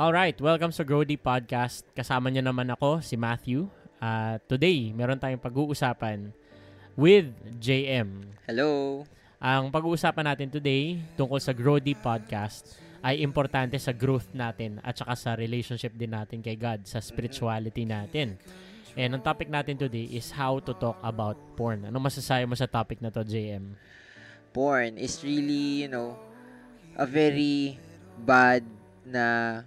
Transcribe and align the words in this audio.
Alright, 0.00 0.40
welcome 0.40 0.72
sa 0.72 0.80
Grody 0.80 1.20
Podcast. 1.20 1.84
Kasama 1.92 2.32
niyo 2.32 2.40
naman 2.40 2.64
ako, 2.72 3.04
si 3.04 3.20
Matthew. 3.20 3.68
Uh, 4.00 4.40
today, 4.48 4.96
meron 4.96 5.20
tayong 5.20 5.36
pag-uusapan 5.36 6.32
with 6.96 7.28
JM. 7.60 8.32
Hello. 8.48 9.04
Ang 9.36 9.68
pag-uusapan 9.68 10.24
natin 10.24 10.48
today 10.48 11.04
tungkol 11.20 11.36
sa 11.36 11.52
Grody 11.52 11.92
Podcast 11.92 12.80
ay 13.04 13.20
importante 13.20 13.76
sa 13.76 13.92
growth 13.92 14.24
natin 14.32 14.80
at 14.80 14.96
saka 14.96 15.12
sa 15.20 15.30
relationship 15.36 15.92
din 15.92 16.16
natin 16.16 16.40
kay 16.40 16.56
God, 16.56 16.88
sa 16.88 17.04
spirituality 17.04 17.84
natin. 17.84 18.40
And 18.96 19.12
ang 19.12 19.20
topic 19.20 19.52
natin 19.52 19.76
today 19.76 20.08
is 20.16 20.32
how 20.32 20.64
to 20.64 20.72
talk 20.80 20.96
about 21.04 21.36
porn. 21.60 21.84
Ano 21.84 22.00
masasabi 22.00 22.48
mo 22.48 22.56
sa 22.56 22.64
topic 22.64 23.04
na 23.04 23.12
to, 23.12 23.20
JM? 23.20 23.76
Porn 24.56 24.96
is 24.96 25.20
really, 25.20 25.84
you 25.84 25.92
know, 25.92 26.16
a 26.96 27.04
very 27.04 27.76
bad 28.24 28.64
na 29.04 29.60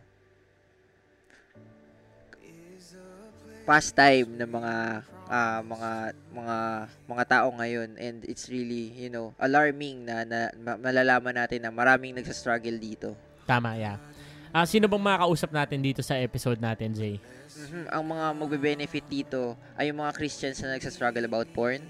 pastime 3.63 4.27
ng 4.37 4.49
mga 4.49 4.73
uh, 5.27 5.61
mga 5.63 5.91
mga 6.35 6.57
mga 7.07 7.23
tao 7.27 7.47
ngayon 7.55 7.89
and 7.97 8.17
it's 8.27 8.51
really 8.51 8.91
you 8.93 9.09
know 9.09 9.31
alarming 9.39 10.03
na, 10.03 10.27
na 10.27 10.39
malalaman 10.77 11.33
natin 11.33 11.63
na 11.63 11.71
maraming 11.71 12.13
nagsa-struggle 12.15 12.75
dito. 12.77 13.15
Tama, 13.43 13.75
yeah. 13.75 13.99
Uh, 14.53 14.69
sino 14.69 14.85
bang 14.85 15.01
makakausap 15.01 15.49
natin 15.49 15.81
dito 15.81 16.05
sa 16.05 16.13
episode 16.13 16.61
natin, 16.61 16.93
Jay? 16.93 17.17
Mm-hmm. 17.17 17.83
Ang 17.89 18.03
mga 18.05 18.25
magbe-benefit 18.37 19.05
dito 19.09 19.57
ay 19.73 19.89
yung 19.89 20.05
mga 20.05 20.13
Christians 20.13 20.61
na 20.61 20.77
nagsa-struggle 20.77 21.25
about 21.25 21.49
porn. 21.49 21.81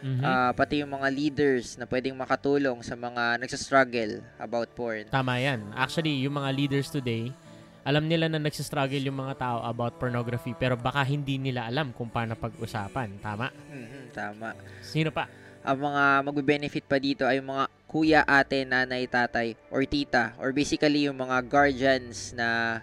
Mm-hmm. 0.00 0.24
Uh, 0.24 0.52
pati 0.52 0.84
yung 0.84 0.92
mga 0.92 1.08
leaders 1.12 1.80
na 1.80 1.88
pwedeng 1.88 2.16
makatulong 2.16 2.84
sa 2.84 2.92
mga 2.92 3.40
nagsa-struggle 3.40 4.20
about 4.36 4.68
porn. 4.76 5.08
Tama 5.08 5.40
yan. 5.40 5.64
Actually, 5.72 6.20
yung 6.20 6.36
mga 6.36 6.50
leaders 6.52 6.92
today, 6.92 7.32
alam 7.80 8.04
nila 8.04 8.28
na 8.28 8.36
nagsistruggle 8.36 9.00
yung 9.00 9.16
mga 9.16 9.40
tao 9.40 9.58
about 9.64 9.96
pornography 9.96 10.52
pero 10.52 10.76
baka 10.76 11.00
hindi 11.04 11.40
nila 11.40 11.64
alam 11.64 11.96
kung 11.96 12.12
paano 12.12 12.36
pag-usapan. 12.36 13.16
Tama? 13.24 13.48
Mm-hmm, 13.48 14.04
tama. 14.12 14.48
Sino 14.84 15.08
pa? 15.08 15.28
Ang 15.64 15.92
mga 15.92 16.02
magbe-benefit 16.24 16.84
pa 16.88 16.96
dito 17.00 17.24
ay 17.24 17.40
yung 17.40 17.52
mga 17.52 17.64
kuya, 17.88 18.20
ate, 18.24 18.64
nanay, 18.64 19.04
tatay, 19.08 19.56
or 19.72 19.84
tita. 19.84 20.36
Or 20.40 20.52
basically 20.52 21.08
yung 21.08 21.20
mga 21.20 21.44
guardians 21.48 22.32
na 22.36 22.80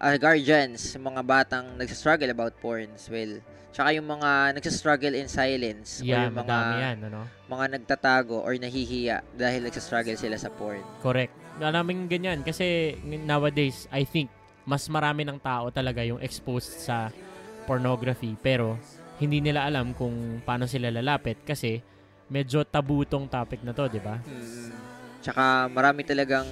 uh, 0.00 0.16
guardians, 0.16 0.96
mga 0.96 1.22
batang 1.24 1.66
nagsistruggle 1.76 2.32
about 2.32 2.56
porn 2.60 2.88
well. 3.12 3.34
Tsaka 3.70 3.94
yung 3.94 4.08
mga 4.10 4.58
nagsistruggle 4.58 5.14
in 5.14 5.30
silence. 5.30 6.02
Yeah, 6.02 6.26
or 6.26 6.32
yung 6.32 6.38
mga, 6.42 6.56
yan, 6.80 6.96
ano? 7.06 7.20
mga 7.46 7.64
nagtatago 7.78 8.42
or 8.42 8.52
nahihiya 8.58 9.22
dahil 9.38 9.62
nagsistruggle 9.62 10.18
sila 10.18 10.36
sa 10.36 10.50
porn. 10.50 10.82
Correct. 11.00 11.39
Maraming 11.58 12.06
ganyan 12.06 12.44
kasi 12.44 12.94
nowadays, 13.02 13.90
I 13.90 14.06
think, 14.06 14.30
mas 14.68 14.86
marami 14.86 15.26
ng 15.26 15.40
tao 15.40 15.72
talaga 15.72 16.04
yung 16.04 16.20
exposed 16.22 16.84
sa 16.84 17.10
pornography 17.64 18.36
pero 18.38 18.78
hindi 19.20 19.42
nila 19.42 19.68
alam 19.68 19.92
kung 19.92 20.40
paano 20.46 20.64
sila 20.64 20.88
lalapit 20.88 21.42
kasi 21.44 21.82
medyo 22.30 22.62
tabutong 22.64 23.26
topic 23.26 23.60
na 23.66 23.74
to, 23.74 23.90
di 23.90 24.00
ba? 24.00 24.22
Mm. 24.22 24.72
Tsaka 25.20 25.68
marami 25.68 26.06
talagang 26.06 26.46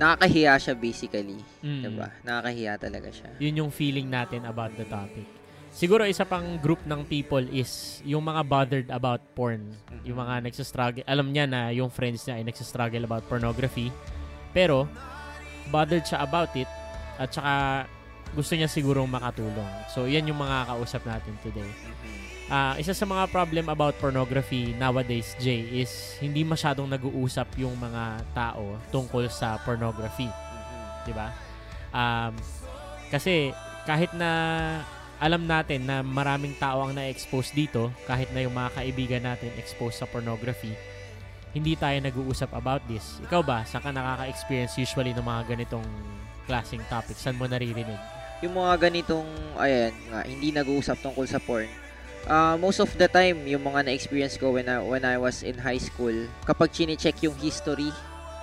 nakakahiya 0.00 0.56
siya 0.58 0.74
basically. 0.74 1.38
Mm. 1.62 1.82
Di 1.84 1.90
ba? 1.94 2.08
Nakakahiya 2.24 2.72
talaga 2.80 3.08
siya. 3.12 3.30
Yun 3.38 3.66
yung 3.66 3.70
feeling 3.70 4.08
natin 4.10 4.42
about 4.48 4.74
the 4.74 4.88
topic. 4.88 5.28
Siguro 5.70 6.02
isa 6.02 6.26
pang 6.26 6.58
group 6.58 6.82
ng 6.82 7.06
people 7.06 7.46
is 7.54 8.02
yung 8.02 8.26
mga 8.26 8.42
bothered 8.42 8.88
about 8.90 9.22
porn. 9.38 9.70
Mm-hmm. 9.70 10.02
Yung 10.02 10.18
mga 10.18 10.34
nagsastruggle. 10.50 11.06
Alam 11.06 11.30
niya 11.30 11.46
na 11.46 11.70
yung 11.70 11.94
friends 11.94 12.26
niya 12.26 12.42
ay 12.42 12.44
nagsastruggle 12.48 13.06
about 13.06 13.22
pornography 13.30 13.94
pero, 14.50 14.90
bothered 15.70 16.02
siya 16.02 16.26
about 16.26 16.50
it 16.58 16.66
at 17.20 17.30
saka 17.30 17.86
gusto 18.34 18.54
niya 18.54 18.70
sigurong 18.70 19.10
makatulong. 19.10 19.70
So, 19.90 20.06
yan 20.06 20.30
yung 20.30 20.38
mga 20.38 20.70
kausap 20.70 21.02
natin 21.02 21.34
today. 21.42 21.70
Uh, 22.50 22.74
isa 22.82 22.90
sa 22.90 23.06
mga 23.06 23.30
problem 23.30 23.70
about 23.70 23.94
pornography 24.02 24.74
nowadays, 24.74 25.38
Jay, 25.38 25.62
is 25.82 26.18
hindi 26.18 26.42
masyadong 26.42 26.90
nag-uusap 26.90 27.46
yung 27.62 27.78
mga 27.78 28.26
tao 28.34 28.74
tungkol 28.90 29.30
sa 29.30 29.54
pornography. 29.62 30.26
Mm-hmm. 30.26 30.82
'Di 31.06 31.12
ba? 31.14 31.28
Um, 31.94 32.34
kasi 33.06 33.54
kahit 33.86 34.10
na 34.18 34.30
alam 35.22 35.46
natin 35.46 35.86
na 35.86 36.02
maraming 36.02 36.56
tao 36.58 36.82
ang 36.82 36.96
na-expose 36.96 37.52
dito, 37.52 37.92
kahit 38.08 38.32
na 38.34 38.42
yung 38.42 38.56
mga 38.56 38.72
kaibigan 38.82 39.22
natin 39.22 39.52
exposed 39.54 40.00
sa 40.00 40.08
pornography, 40.08 40.74
hindi 41.50 41.74
tayo 41.74 41.98
nag-uusap 41.98 42.54
about 42.54 42.82
this. 42.86 43.18
Ikaw 43.26 43.42
ba, 43.42 43.66
saan 43.66 43.82
ka 43.82 43.90
nakaka-experience 43.90 44.78
usually 44.78 45.10
ng 45.10 45.26
mga 45.26 45.56
ganitong 45.56 45.86
klaseng 46.46 46.82
topics? 46.86 47.26
Saan 47.26 47.34
mo 47.34 47.50
naririnig? 47.50 47.98
Yung 48.40 48.54
mga 48.56 48.88
ganitong, 48.88 49.26
ayan, 49.58 49.92
nga, 50.08 50.20
hindi 50.24 50.48
nag-uusap 50.54 51.02
tungkol 51.02 51.26
sa 51.26 51.42
porn. 51.42 51.68
Uh, 52.28 52.54
most 52.60 52.78
of 52.78 52.88
the 53.00 53.08
time, 53.08 53.42
yung 53.48 53.64
mga 53.64 53.90
na-experience 53.90 54.36
ko 54.38 54.54
when 54.54 54.68
I, 54.68 54.78
when 54.78 55.04
I 55.04 55.16
was 55.18 55.42
in 55.42 55.58
high 55.58 55.80
school, 55.80 56.14
kapag 56.46 56.70
chine-check 56.70 57.18
yung 57.24 57.34
history 57.40 57.90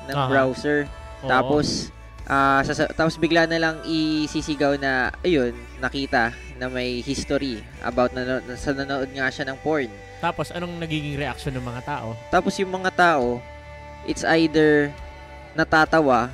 ng 0.09 0.18
uh-huh. 0.18 0.29
browser, 0.29 0.89
Oo. 1.24 1.29
tapos 1.29 1.94
uh, 2.28 2.62
sasa- 2.66 2.91
tapos 2.91 3.16
bigla 3.16 3.47
na 3.47 3.62
lang 3.62 3.75
isisigaw 3.85 4.75
na, 4.75 5.13
ayun, 5.24 5.56
nakita 5.79 6.34
na 6.57 6.68
may 6.68 7.00
history 7.06 7.62
about 7.85 8.12
na, 8.12 8.41
na 8.41 8.56
sa 8.57 8.73
nanood 8.73 9.09
nga 9.13 9.29
siya 9.29 9.45
ng 9.47 9.57
porn. 9.62 9.90
Tapos, 10.18 10.50
anong 10.50 10.81
nagiging 10.81 11.16
reaction 11.16 11.53
ng 11.53 11.63
mga 11.63 11.81
tao? 11.85 12.18
Tapos, 12.34 12.57
yung 12.57 12.73
mga 12.73 12.91
tao, 12.97 13.38
it's 14.09 14.25
either 14.25 14.90
natatawa 15.53 16.34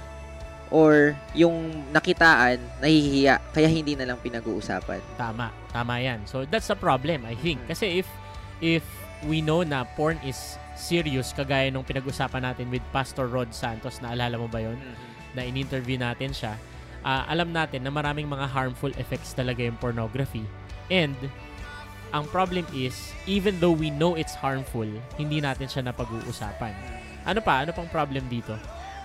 or 0.73 1.13
yung 1.37 1.85
nakitaan, 1.93 2.57
nahihiya, 2.81 3.37
kaya 3.53 3.69
hindi 3.69 3.93
na 3.93 4.09
lang 4.09 4.17
pinag-uusapan. 4.17 5.03
Tama. 5.19 5.53
Tama 5.69 6.01
yan. 6.01 6.25
So, 6.25 6.47
that's 6.49 6.71
the 6.71 6.79
problem, 6.79 7.27
I 7.29 7.37
think. 7.37 7.61
Kasi 7.69 8.01
if, 8.01 8.07
if 8.57 8.83
we 9.27 9.43
know 9.43 9.61
na 9.61 9.85
porn 9.85 10.17
is 10.25 10.57
serious, 10.73 11.29
kagaya 11.31 11.69
nung 11.69 11.85
pinag-usapan 11.85 12.41
natin 12.41 12.73
with 12.73 12.81
Pastor 12.89 13.29
Rod 13.29 13.53
Santos, 13.53 14.01
naalala 14.01 14.39
mo 14.39 14.49
ba 14.49 14.65
yon 14.65 14.79
mm-hmm. 14.79 15.11
Na 15.37 15.41
in-interview 15.45 15.97
natin 16.01 16.33
siya. 16.33 16.57
Uh, 17.03 17.23
alam 17.27 17.51
natin 17.51 17.83
na 17.83 17.91
maraming 17.91 18.25
mga 18.25 18.47
harmful 18.47 18.91
effects 18.95 19.35
talaga 19.35 19.63
yung 19.63 19.75
pornography. 19.77 20.47
And, 20.87 21.15
ang 22.15 22.29
problem 22.31 22.63
is, 22.71 22.95
even 23.27 23.59
though 23.59 23.75
we 23.75 23.91
know 23.91 24.15
it's 24.15 24.37
harmful, 24.37 24.87
hindi 25.19 25.43
natin 25.43 25.67
siya 25.67 25.83
napag-uusapan. 25.83 26.71
Ano 27.27 27.39
pa? 27.43 27.67
Ano 27.67 27.75
pang 27.75 27.89
problem 27.89 28.23
dito? 28.29 28.53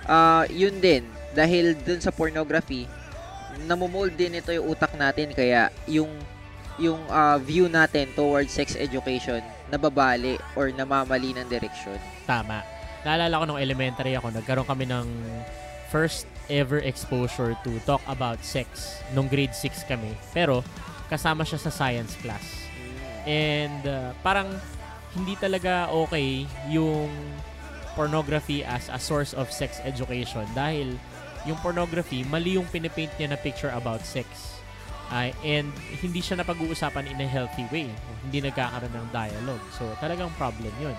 Uh, 0.07 0.45
yun 0.53 0.79
din. 0.79 1.09
Dahil 1.33 1.75
dun 1.83 1.99
sa 1.99 2.13
pornography, 2.13 2.85
namumold 3.67 4.15
din 4.15 4.39
ito 4.39 4.53
yung 4.53 4.77
utak 4.77 4.93
natin. 4.95 5.33
Kaya 5.33 5.73
yung 5.89 6.13
yung 6.79 7.03
uh, 7.11 7.35
view 7.43 7.67
natin 7.67 8.07
towards 8.15 8.55
sex 8.55 8.79
education 8.79 9.43
nababali 9.69 10.39
or 10.55 10.71
namamali 10.71 11.35
ng 11.35 11.47
direksyon. 11.51 11.99
Tama. 12.25 12.63
Naalala 13.03 13.43
ko 13.43 13.45
nung 13.45 13.61
elementary 13.61 14.15
ako, 14.17 14.33
nagkaroon 14.33 14.69
kami 14.69 14.87
ng 14.89 15.07
first 15.93 16.25
ever 16.49 16.81
exposure 16.83 17.57
to 17.65 17.71
talk 17.85 18.03
about 18.09 18.41
sex 18.45 19.01
nung 19.13 19.29
grade 19.29 19.55
6 19.55 19.85
kami. 19.89 20.13
Pero 20.33 20.65
kasama 21.09 21.45
siya 21.45 21.61
sa 21.61 21.71
science 21.73 22.17
class. 22.21 22.45
And 23.29 23.85
uh, 23.85 24.13
parang 24.25 24.49
hindi 25.17 25.37
talaga 25.37 25.89
okay 25.93 26.45
yung 26.69 27.09
pornography 27.97 28.63
as 28.63 28.89
a 28.93 29.01
source 29.01 29.33
of 29.35 29.49
sex 29.51 29.81
education 29.83 30.45
dahil 30.55 30.95
yung 31.49 31.59
pornography, 31.65 32.23
mali 32.29 32.61
yung 32.61 32.69
pinipaint 32.69 33.11
niya 33.17 33.35
na 33.35 33.39
picture 33.41 33.73
about 33.73 34.05
sex. 34.05 34.59
Uh, 35.09 35.33
and 35.41 35.73
hindi 36.05 36.21
siya 36.21 36.37
napag-uusapan 36.37 37.09
in 37.09 37.17
a 37.25 37.29
healthy 37.29 37.65
way. 37.73 37.89
Hindi 38.29 38.45
nagkakaroon 38.45 38.93
ng 38.93 39.09
dialogue. 39.09 39.65
So, 39.73 39.89
talagang 40.05 40.29
problem 40.37 40.69
yun. 40.77 40.93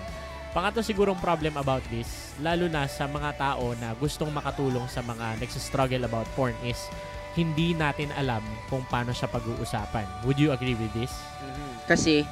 Pangatlo 0.50 0.82
sigurong 0.82 1.18
problem 1.22 1.54
about 1.54 1.82
this, 1.94 2.34
lalo 2.42 2.66
na 2.66 2.90
sa 2.90 3.06
mga 3.06 3.38
tao 3.38 3.70
na 3.78 3.94
gustong 3.94 4.34
makatulong 4.34 4.82
sa 4.90 4.98
mga 4.98 5.38
nagsistruggle 5.38 6.02
about 6.02 6.26
porn 6.34 6.58
is 6.66 6.90
hindi 7.38 7.70
natin 7.70 8.10
alam 8.18 8.42
kung 8.66 8.82
paano 8.90 9.14
siya 9.14 9.30
pag-uusapan. 9.30 10.26
Would 10.26 10.42
you 10.42 10.50
agree 10.50 10.74
with 10.74 10.90
this? 10.90 11.14
Mm-hmm. 11.38 11.70
Kasi 11.86 12.26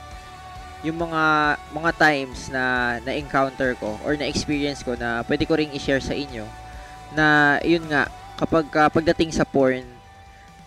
yung 0.82 0.98
mga 0.98 1.22
mga 1.74 1.90
times 1.94 2.50
na 2.50 2.98
na-encounter 3.06 3.78
ko 3.78 3.94
or 4.02 4.18
na-experience 4.18 4.82
ko 4.82 4.98
na 4.98 5.22
pwede 5.26 5.46
ko 5.46 5.58
ring 5.58 5.74
i-share 5.74 6.02
sa 6.02 6.14
inyo 6.14 6.46
na 7.14 7.58
yun 7.66 7.82
nga 7.90 8.06
kapag 8.38 8.66
uh, 8.78 8.86
pagdating 8.86 9.34
sa 9.34 9.42
porn 9.42 9.82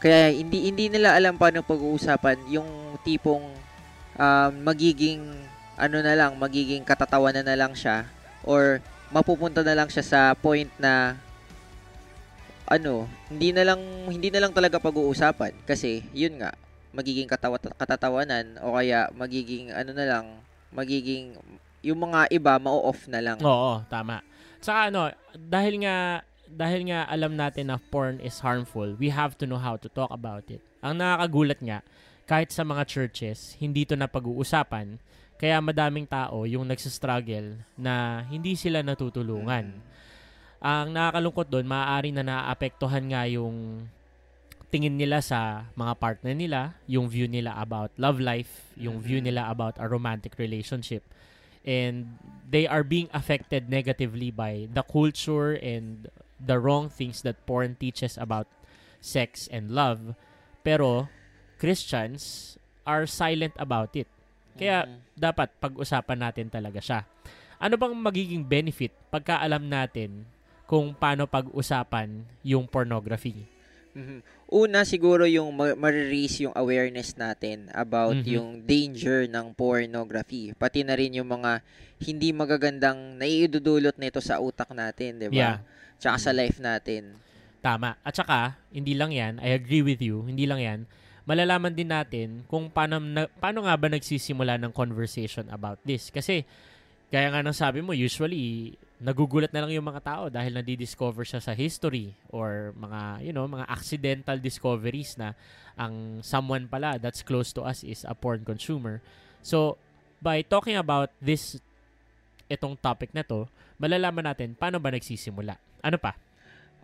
kaya 0.04 0.36
hindi 0.36 0.68
hindi 0.68 0.92
nila 0.92 1.16
alam 1.16 1.40
paano 1.40 1.64
pag-uusapan 1.64 2.44
yung 2.52 2.68
tipong 3.08 3.44
um, 4.20 4.52
magiging 4.68 5.24
ano 5.82 5.98
na 6.06 6.14
lang 6.14 6.38
magiging 6.38 6.86
katatawanan 6.86 7.42
na 7.42 7.58
lang 7.58 7.74
siya 7.74 8.06
or 8.46 8.78
mapupunta 9.10 9.66
na 9.66 9.74
lang 9.74 9.90
siya 9.90 10.06
sa 10.06 10.22
point 10.38 10.70
na 10.78 11.18
ano 12.70 13.10
hindi 13.34 13.50
na 13.50 13.66
lang 13.66 13.82
hindi 14.06 14.30
na 14.30 14.46
lang 14.46 14.54
talaga 14.54 14.78
pag-uusapan 14.78 15.58
kasi 15.66 16.06
yun 16.14 16.38
nga 16.38 16.54
magiging 16.92 17.28
katawa, 17.28 17.56
katatawanan 17.58 18.60
o 18.60 18.76
kaya 18.76 19.08
magiging 19.16 19.72
ano 19.72 19.92
na 19.96 20.06
lang, 20.06 20.26
magiging 20.76 21.40
yung 21.82 22.00
mga 22.00 22.30
iba 22.30 22.60
ma-off 22.60 23.08
na 23.08 23.24
lang. 23.24 23.38
Oo, 23.42 23.82
tama. 23.88 24.22
Saka 24.62 24.94
ano, 24.94 25.10
dahil 25.34 25.82
nga 25.88 26.22
dahil 26.52 26.92
nga 26.92 27.08
alam 27.08 27.34
natin 27.40 27.72
na 27.72 27.80
porn 27.80 28.20
is 28.20 28.44
harmful, 28.44 28.94
we 29.00 29.08
have 29.08 29.40
to 29.40 29.48
know 29.48 29.58
how 29.58 29.80
to 29.80 29.88
talk 29.88 30.12
about 30.12 30.44
it. 30.52 30.60
Ang 30.84 31.00
nakakagulat 31.00 31.60
nga, 31.64 31.80
kahit 32.28 32.52
sa 32.52 32.68
mga 32.68 32.84
churches, 32.86 33.56
hindi 33.56 33.88
to 33.88 33.96
na 33.96 34.12
pag-uusapan, 34.12 35.00
kaya 35.42 35.58
madaming 35.58 36.06
tao 36.06 36.46
yung 36.46 36.70
nagsistruggle 36.70 37.58
na 37.74 38.22
hindi 38.30 38.54
sila 38.54 38.86
natutulungan. 38.86 39.74
Ang 40.62 40.88
nakakalungkot 40.94 41.50
doon, 41.50 41.66
maaari 41.66 42.14
na 42.14 42.22
naapektuhan 42.22 43.10
nga 43.10 43.26
yung 43.26 43.90
tingin 44.70 45.02
nila 45.02 45.18
sa 45.18 45.66
mga 45.74 45.98
partner 45.98 46.38
nila, 46.38 46.62
yung 46.86 47.10
view 47.10 47.26
nila 47.26 47.58
about 47.58 47.90
love 47.98 48.22
life, 48.22 48.70
yung 48.78 49.02
view 49.02 49.18
nila 49.18 49.50
about 49.50 49.74
a 49.82 49.90
romantic 49.90 50.38
relationship. 50.38 51.02
And 51.66 52.22
they 52.46 52.70
are 52.70 52.86
being 52.86 53.10
affected 53.10 53.66
negatively 53.66 54.30
by 54.30 54.70
the 54.70 54.86
culture 54.86 55.58
and 55.58 56.06
the 56.38 56.62
wrong 56.62 56.94
things 56.94 57.26
that 57.26 57.50
porn 57.50 57.82
teaches 57.82 58.14
about 58.14 58.46
sex 59.02 59.50
and 59.50 59.74
love. 59.74 60.14
Pero 60.62 61.10
Christians 61.58 62.54
are 62.86 63.10
silent 63.10 63.58
about 63.58 63.98
it. 63.98 64.06
Kaya 64.56 64.86
Mhm. 64.86 64.98
dapat 65.14 65.50
pag-usapan 65.58 66.20
natin 66.20 66.48
talaga 66.48 66.80
siya. 66.80 67.04
Ano 67.62 67.78
bang 67.78 67.94
magiging 67.94 68.42
benefit 68.42 68.92
pagka 69.14 69.38
alam 69.38 69.70
natin 69.70 70.26
kung 70.66 70.96
paano 70.96 71.30
pag-usapan 71.30 72.26
yung 72.42 72.66
pornography? 72.66 73.46
Mhm. 73.92 74.24
Una 74.48 74.88
siguro 74.88 75.28
yung 75.28 75.52
ma- 75.52 75.76
ma-release 75.76 76.48
yung 76.48 76.56
awareness 76.56 77.12
natin 77.20 77.68
about 77.76 78.24
Mhm. 78.24 78.28
yung 78.28 78.50
danger 78.64 79.28
ng 79.28 79.52
pornography. 79.52 80.56
Pati 80.56 80.88
na 80.88 80.96
rin 80.96 81.12
yung 81.12 81.28
mga 81.28 81.60
hindi 82.02 82.32
magagandang 82.32 83.20
naiidudulot 83.20 84.00
nito 84.00 84.24
sa 84.24 84.40
utak 84.40 84.72
natin, 84.72 85.20
'di 85.20 85.28
ba? 85.30 85.36
Yeah. 85.36 85.58
Tsaka 86.00 86.18
sa 86.18 86.32
life 86.32 86.58
natin. 86.58 87.20
Tama. 87.62 87.94
At 88.02 88.18
saka, 88.18 88.58
hindi 88.74 88.98
lang 88.98 89.14
yan, 89.14 89.38
I 89.38 89.54
agree 89.54 89.86
with 89.86 90.02
you, 90.02 90.26
hindi 90.26 90.50
lang 90.50 90.58
yan, 90.58 90.80
malalaman 91.26 91.74
din 91.74 91.90
natin 91.90 92.42
kung 92.50 92.70
paano, 92.70 92.98
na, 92.98 93.30
paano 93.40 93.66
nga 93.66 93.76
ba 93.78 93.88
nagsisimula 93.90 94.58
ng 94.62 94.72
conversation 94.74 95.46
about 95.54 95.78
this. 95.86 96.10
Kasi, 96.10 96.46
kaya 97.12 97.28
nga 97.28 97.44
nang 97.44 97.56
sabi 97.56 97.84
mo, 97.84 97.92
usually, 97.92 98.74
nagugulat 99.02 99.50
na 99.52 99.66
lang 99.66 99.74
yung 99.74 99.90
mga 99.90 100.06
tao 100.06 100.24
dahil 100.30 100.56
nadi-discover 100.56 101.26
siya 101.26 101.42
sa 101.42 101.58
history 101.58 102.14
or 102.30 102.72
mga, 102.78 103.26
you 103.26 103.34
know, 103.34 103.46
mga 103.50 103.66
accidental 103.68 104.38
discoveries 104.38 105.18
na 105.18 105.34
ang 105.76 106.22
someone 106.22 106.70
pala 106.70 107.02
that's 107.02 107.26
close 107.26 107.50
to 107.52 107.66
us 107.66 107.82
is 107.82 108.06
a 108.06 108.14
porn 108.14 108.46
consumer. 108.46 109.02
So, 109.42 109.82
by 110.22 110.46
talking 110.46 110.78
about 110.78 111.10
this, 111.18 111.58
itong 112.46 112.78
topic 112.78 113.10
na 113.12 113.26
to, 113.26 113.50
malalaman 113.82 114.30
natin 114.30 114.54
paano 114.54 114.78
ba 114.78 114.94
nagsisimula. 114.94 115.58
Ano 115.82 115.98
pa? 115.98 116.14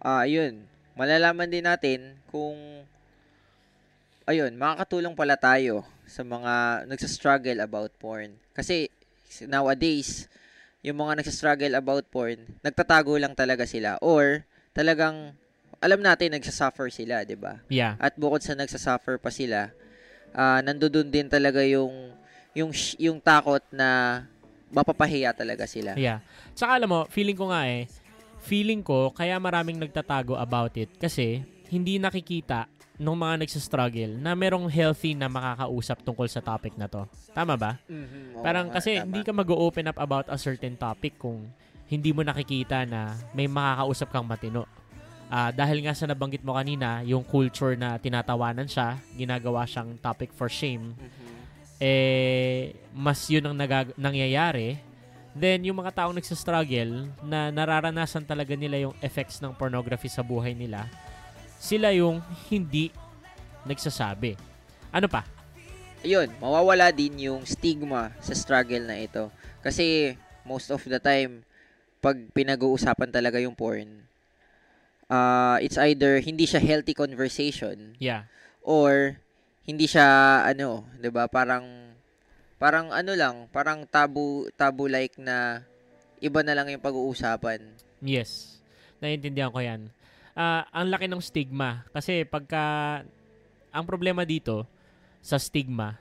Ah, 0.01 0.25
ayun. 0.25 0.65
Malalaman 0.97 1.47
din 1.47 1.69
natin 1.69 2.17
kung 2.33 2.57
ayun, 4.27 4.51
makakatulong 4.59 5.15
pala 5.15 5.39
tayo 5.39 5.87
sa 6.03 6.21
mga 6.21 6.83
nagsa-struggle 6.91 7.63
about 7.63 7.91
porn. 7.95 8.35
Kasi 8.51 8.91
nowadays, 9.47 10.27
yung 10.83 10.99
mga 10.99 11.23
nagsa-struggle 11.23 11.73
about 11.79 12.03
porn, 12.11 12.43
nagtatago 12.59 13.15
lang 13.15 13.33
talaga 13.33 13.63
sila 13.63 13.95
or 14.03 14.43
talagang 14.75 15.31
alam 15.79 16.01
natin 16.01 16.33
nagsasuffer 16.33 16.89
sila, 16.89 17.21
'di 17.21 17.37
ba? 17.37 17.61
Yeah. 17.69 17.95
At 18.01 18.17
bukod 18.17 18.41
sa 18.41 18.57
nagsasuffer 18.57 19.21
pa 19.21 19.29
sila, 19.29 19.69
ah 20.33 20.59
nandoon 20.61 21.09
din 21.09 21.29
talaga 21.29 21.61
yung 21.61 22.13
yung 22.57 22.73
yung 22.97 23.17
takot 23.21 23.61
na 23.69 24.21
mapapahiya 24.73 25.31
talaga 25.37 25.69
sila. 25.69 25.93
Yeah. 25.95 26.25
Tsaka 26.57 26.81
alam 26.81 26.89
mo, 26.89 26.99
feeling 27.07 27.37
ko 27.37 27.53
nga 27.53 27.69
eh, 27.69 27.85
feeling 28.41 28.81
ko 28.81 29.13
kaya 29.13 29.37
maraming 29.37 29.77
nagtatago 29.77 30.33
about 30.35 30.73
it 30.75 30.89
kasi 30.97 31.45
hindi 31.69 32.01
nakikita 32.01 32.65
ng 32.97 33.13
mga 33.13 33.45
nagsastruggle 33.45 34.17
na 34.17 34.33
merong 34.33 34.65
healthy 34.65 35.13
na 35.13 35.29
makakausap 35.29 36.01
tungkol 36.01 36.25
sa 36.25 36.41
topic 36.41 36.73
na 36.73 36.85
to. 36.85 37.05
Tama 37.29 37.53
ba? 37.53 37.77
Mhm, 37.85 38.33
oo 38.33 38.41
Parang 38.41 38.67
kasi 38.67 38.97
tama. 38.97 39.05
hindi 39.05 39.21
ka 39.21 39.31
mag-open 39.31 39.85
up 39.87 39.97
about 39.97 40.25
a 40.27 40.35
certain 40.35 40.73
topic 40.73 41.13
kung 41.15 41.45
hindi 41.85 42.09
mo 42.09 42.19
nakikita 42.19 42.83
na 42.83 43.13
may 43.31 43.45
makakausap 43.45 44.09
kang 44.09 44.25
matino. 44.25 44.65
Ah, 45.27 45.51
dahil 45.51 45.83
nga 45.83 45.91
sa 45.91 46.07
nabanggit 46.07 46.41
mo 46.41 46.55
kanina, 46.55 47.03
yung 47.03 47.21
culture 47.21 47.75
na 47.75 47.95
tinatawanan 47.95 48.65
siya, 48.65 48.95
ginagawa 49.13 49.63
siyang 49.63 49.99
topic 49.99 50.31
for 50.31 50.47
shame, 50.47 50.95
Mhm. 50.95 51.27
eh, 51.77 52.73
mas 52.91 53.27
yun 53.27 53.45
ang 53.45 53.55
nagag- 53.55 53.93
nangyayari, 53.95 54.79
then 55.31 55.61
yung 55.61 55.77
mga 55.77 55.93
taong 55.93 56.15
nagsastruggle 56.15 57.11
na 57.21 57.51
nararanasan 57.51 58.23
talaga 58.23 58.55
nila 58.55 58.79
yung 58.81 58.95
effects 58.99 59.37
ng 59.37 59.53
pornography 59.53 60.07
sa 60.07 60.23
buhay 60.23 60.55
nila, 60.55 60.87
sila 61.57 61.91
yung 61.93 62.21
hindi 62.47 62.93
nagsasabi. 63.65 64.37
Ano 64.93 65.09
pa? 65.09 65.25
Ayun, 66.05 66.29
mawawala 66.39 66.93
din 66.93 67.27
yung 67.27 67.43
stigma 67.43 68.13
sa 68.21 68.31
struggle 68.31 68.85
na 68.85 69.01
ito. 69.01 69.27
Kasi 69.59 70.15
most 70.45 70.71
of 70.71 70.79
the 70.85 71.01
time, 71.01 71.43
pag 71.99 72.15
pinag-uusapan 72.31 73.11
talaga 73.11 73.41
yung 73.41 73.57
porn, 73.57 74.07
uh, 75.09 75.57
it's 75.59 75.75
either 75.81 76.21
hindi 76.21 76.45
siya 76.47 76.61
healthy 76.61 76.93
conversation 76.93 77.97
Yeah. 77.97 78.29
or 78.63 79.17
hindi 79.67 79.89
siya 79.89 80.07
ano, 80.47 80.87
'di 80.95 81.11
ba? 81.11 81.27
Parang 81.27 81.65
parang 82.55 82.93
ano 82.93 83.11
lang, 83.17 83.51
parang 83.51 83.83
tabu 83.83 84.47
tabu 84.55 84.87
like 84.87 85.17
na 85.19 85.65
iba 86.23 86.39
na 86.45 86.55
lang 86.55 86.71
yung 86.71 86.79
pag-uusapan. 86.81 87.59
Yes. 87.99 88.61
Naiintindihan 89.03 89.51
ko 89.51 89.59
yan. 89.59 89.91
Ah, 90.37 90.69
ang 90.69 90.93
laki 90.93 91.09
ng 91.09 91.17
stigma. 91.17 91.81
Kasi 91.89 92.21
pagka, 92.21 93.01
ang 93.73 93.85
problema 93.89 94.21
dito, 94.21 94.69
sa 95.17 95.41
stigma, 95.41 95.97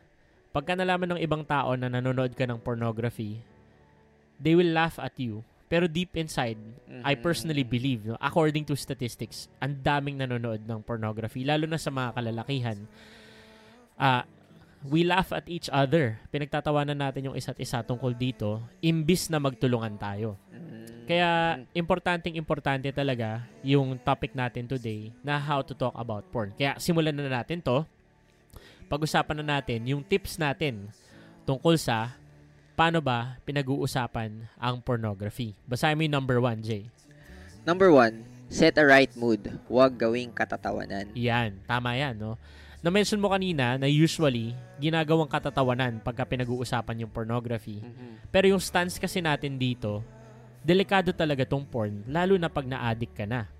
pagka 0.52 0.76
nalaman 0.76 1.16
ng 1.16 1.20
ibang 1.24 1.40
tao 1.40 1.72
na 1.72 1.88
nanonood 1.88 2.36
ka 2.36 2.44
ng 2.44 2.60
pornography, 2.60 3.40
they 4.36 4.52
will 4.52 4.76
laugh 4.76 5.00
at 5.00 5.16
you. 5.16 5.40
Pero 5.72 5.88
deep 5.88 6.14
inside, 6.14 6.60
I 7.02 7.16
Mhm. 7.16 7.24
personally 7.24 7.64
believe, 7.66 8.06
no, 8.06 8.20
according 8.20 8.68
to 8.68 8.76
statistics, 8.78 9.48
ang 9.58 9.80
daming 9.82 10.20
nanonood 10.20 10.62
ng 10.62 10.84
pornography, 10.84 11.42
lalo 11.42 11.64
na 11.64 11.80
sa 11.80 11.90
mga 11.90 12.14
kalalakihan. 12.14 12.78
Ah, 13.96 14.28
we 14.90 15.02
laugh 15.02 15.34
at 15.34 15.46
each 15.50 15.66
other. 15.70 16.18
Pinagtatawanan 16.30 16.98
natin 16.98 17.30
yung 17.32 17.36
isa't 17.38 17.58
isa 17.58 17.82
tungkol 17.82 18.14
dito, 18.14 18.62
imbis 18.80 19.28
na 19.28 19.42
magtulungan 19.42 19.98
tayo. 19.98 20.38
Kaya, 21.06 21.62
importanteng 21.70 22.34
importante 22.34 22.90
talaga 22.90 23.46
yung 23.62 23.94
topic 24.02 24.34
natin 24.34 24.66
today 24.66 25.14
na 25.22 25.38
how 25.38 25.62
to 25.62 25.70
talk 25.70 25.94
about 25.94 26.26
porn. 26.34 26.50
Kaya, 26.58 26.74
simulan 26.82 27.14
na 27.14 27.30
natin 27.30 27.62
to. 27.62 27.86
Pag-usapan 28.90 29.38
na 29.42 29.58
natin 29.58 29.86
yung 29.86 30.02
tips 30.02 30.34
natin 30.34 30.90
tungkol 31.46 31.78
sa 31.78 32.18
paano 32.74 32.98
ba 32.98 33.38
pinag-uusapan 33.46 34.50
ang 34.58 34.82
pornography. 34.82 35.54
Basahin 35.62 35.94
mo 35.94 36.02
yung 36.02 36.16
number 36.18 36.38
one, 36.42 36.58
Jay. 36.58 36.90
Number 37.62 37.94
one, 37.94 38.26
set 38.50 38.74
a 38.74 38.82
right 38.82 39.10
mood. 39.14 39.46
Huwag 39.70 39.94
gawing 39.94 40.34
katatawanan. 40.34 41.14
Yan, 41.14 41.62
tama 41.70 41.94
yan, 41.94 42.18
no? 42.18 42.34
Na-mention 42.86 43.18
mo 43.18 43.34
kanina 43.34 43.74
na 43.74 43.90
usually, 43.90 44.54
ginagawang 44.78 45.26
katatawanan 45.26 45.98
pagka 45.98 46.22
pinag-uusapan 46.22 47.02
yung 47.02 47.10
pornography. 47.10 47.82
Mhm. 47.82 48.30
Pero 48.30 48.46
yung 48.46 48.62
stance 48.62 48.94
kasi 48.94 49.18
natin 49.18 49.58
dito, 49.58 50.06
delikado 50.62 51.10
talaga 51.10 51.42
tong 51.42 51.66
porn, 51.66 52.06
lalo 52.06 52.38
na 52.38 52.46
pag 52.46 52.62
na-addict 52.62 53.10
ka 53.18 53.26
na. 53.26 53.50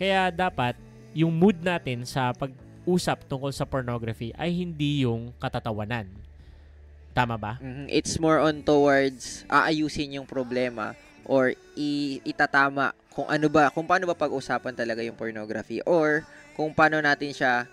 Kaya 0.00 0.32
dapat, 0.32 0.80
yung 1.12 1.28
mood 1.28 1.60
natin 1.60 2.08
sa 2.08 2.32
pag-usap 2.32 3.28
tungkol 3.28 3.52
sa 3.52 3.68
pornography 3.68 4.32
ay 4.32 4.48
hindi 4.56 5.04
yung 5.04 5.36
katatawanan. 5.36 6.08
Tama 7.12 7.36
ba? 7.36 7.60
Mhm. 7.60 7.92
It's 7.92 8.16
more 8.16 8.40
on 8.40 8.64
towards 8.64 9.44
aayusin 9.52 10.16
yung 10.16 10.24
problema 10.24 10.96
or 11.28 11.52
i- 11.76 12.24
itatama 12.24 12.96
kung 13.12 13.28
ano 13.28 13.44
ba, 13.52 13.68
kung 13.68 13.84
paano 13.84 14.08
ba 14.08 14.16
pag-usapan 14.16 14.72
talaga 14.72 15.04
yung 15.04 15.20
pornography 15.20 15.84
or 15.84 16.24
kung 16.56 16.72
paano 16.72 16.96
natin 17.04 17.28
siya 17.28 17.68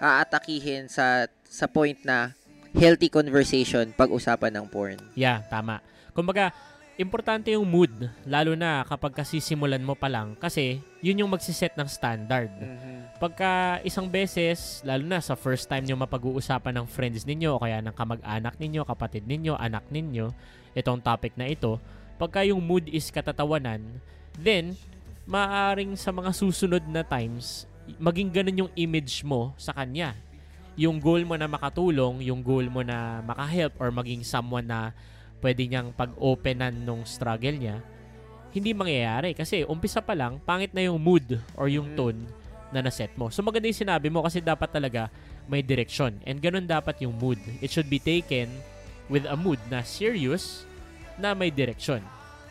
aatakihin 0.00 0.88
sa 0.88 1.28
sa 1.44 1.68
point 1.68 2.00
na 2.02 2.32
healthy 2.72 3.12
conversation 3.12 3.92
pag-usapan 3.92 4.56
ng 4.56 4.66
porn. 4.72 4.98
Yeah, 5.12 5.44
tama. 5.52 5.84
Kumbaga, 6.16 6.54
importante 7.00 7.52
yung 7.52 7.64
mood, 7.64 7.92
lalo 8.28 8.52
na 8.52 8.84
kapag 8.84 9.24
kasisimulan 9.24 9.80
mo 9.80 9.96
pa 9.96 10.08
lang 10.08 10.36
kasi 10.36 10.84
yun 11.00 11.24
yung 11.24 11.32
magsiset 11.32 11.72
ng 11.76 11.88
standard. 11.88 12.52
Pagka 13.16 13.80
isang 13.84 14.08
beses, 14.08 14.84
lalo 14.84 15.04
na 15.04 15.20
sa 15.20 15.32
first 15.32 15.64
time 15.68 15.84
nyo 15.84 15.96
mapag-uusapan 15.96 16.80
ng 16.80 16.86
friends 16.88 17.24
ninyo 17.24 17.56
o 17.56 17.60
kaya 17.60 17.80
ng 17.80 17.94
kamag-anak 17.96 18.56
ninyo, 18.60 18.84
kapatid 18.84 19.24
ninyo, 19.24 19.56
anak 19.56 19.84
ninyo, 19.88 20.28
itong 20.76 21.00
topic 21.00 21.34
na 21.40 21.48
ito, 21.48 21.80
pagka 22.20 22.44
yung 22.44 22.60
mood 22.60 22.84
is 22.92 23.08
katatawanan, 23.08 23.80
then, 24.36 24.76
maaring 25.24 25.96
sa 25.96 26.12
mga 26.12 26.36
susunod 26.36 26.84
na 26.84 27.00
times, 27.00 27.69
maging 27.98 28.30
ganun 28.30 28.60
yung 28.66 28.72
image 28.76 29.24
mo 29.24 29.56
sa 29.56 29.72
kanya. 29.74 30.14
Yung 30.78 31.02
goal 31.02 31.26
mo 31.26 31.34
na 31.34 31.50
makatulong, 31.50 32.22
yung 32.24 32.40
goal 32.44 32.68
mo 32.70 32.84
na 32.84 33.24
makahelp 33.24 33.74
or 33.80 33.90
maging 33.90 34.22
someone 34.22 34.68
na 34.68 34.94
pwede 35.40 35.66
niyang 35.66 35.90
pag-openan 35.96 36.72
nung 36.84 37.02
struggle 37.08 37.56
niya, 37.56 37.80
hindi 38.52 38.70
mangyayari. 38.76 39.32
Kasi 39.32 39.64
umpisa 39.64 40.04
pa 40.04 40.12
lang, 40.12 40.38
pangit 40.44 40.72
na 40.76 40.84
yung 40.84 41.00
mood 41.00 41.40
or 41.56 41.66
yung 41.66 41.92
Mhm. 41.92 41.96
tone 41.96 42.20
na 42.70 42.80
naset 42.84 43.10
mo. 43.18 43.32
So 43.32 43.42
maganda 43.42 43.66
yung 43.66 43.82
sinabi 43.82 44.08
mo 44.12 44.22
kasi 44.22 44.38
dapat 44.38 44.70
talaga 44.70 45.10
may 45.50 45.64
direction. 45.64 46.14
And 46.22 46.38
ganun 46.38 46.70
dapat 46.70 47.02
yung 47.02 47.18
mood. 47.18 47.40
It 47.58 47.74
should 47.74 47.90
be 47.90 47.98
taken 47.98 48.46
with 49.10 49.26
a 49.26 49.34
mood 49.34 49.58
na 49.66 49.82
serious 49.82 50.62
na 51.18 51.34
may 51.34 51.50
direction. 51.50 51.98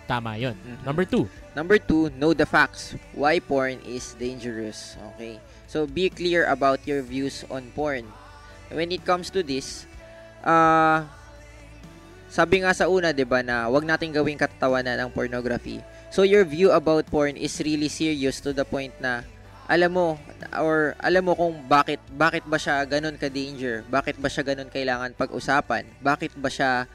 Tama 0.10 0.42
yon. 0.42 0.58
Mhm. 0.58 0.82
Number 0.82 1.06
two, 1.06 1.30
Number 1.58 1.82
two, 1.82 2.14
know 2.16 2.32
the 2.32 2.46
facts. 2.46 2.94
Why 3.12 3.42
porn 3.42 3.82
is 3.84 4.14
dangerous. 4.16 4.96
Okay. 5.14 5.42
So, 5.66 5.90
be 5.90 6.08
clear 6.08 6.46
about 6.46 6.86
your 6.86 7.02
views 7.02 7.44
on 7.50 7.74
porn. 7.74 8.06
When 8.70 8.94
it 8.94 9.02
comes 9.02 9.28
to 9.34 9.42
this, 9.42 9.90
uh, 10.46 11.04
sabi 12.30 12.62
nga 12.62 12.72
sa 12.72 12.86
una, 12.86 13.12
di 13.12 13.26
ba, 13.26 13.42
na 13.42 13.66
wag 13.68 13.84
nating 13.84 14.14
gawing 14.14 14.38
katatawanan 14.38 15.04
ng 15.04 15.10
pornography. 15.12 15.82
So, 16.14 16.22
your 16.22 16.46
view 16.46 16.70
about 16.70 17.10
porn 17.10 17.34
is 17.34 17.58
really 17.60 17.90
serious 17.90 18.38
to 18.46 18.54
the 18.54 18.64
point 18.64 18.94
na 19.02 19.26
alam 19.70 19.94
mo 19.94 20.18
or 20.58 20.98
alam 20.98 21.30
mo 21.30 21.38
kung 21.38 21.54
bakit 21.70 22.02
bakit 22.18 22.42
ba 22.50 22.58
siya 22.58 22.82
ganun 22.90 23.14
ka 23.22 23.30
danger 23.30 23.86
bakit 23.86 24.18
ba 24.18 24.26
siya 24.26 24.42
ganun 24.42 24.66
kailangan 24.66 25.14
pag-usapan 25.14 25.86
bakit 26.02 26.34
ba 26.34 26.50
siya 26.50 26.90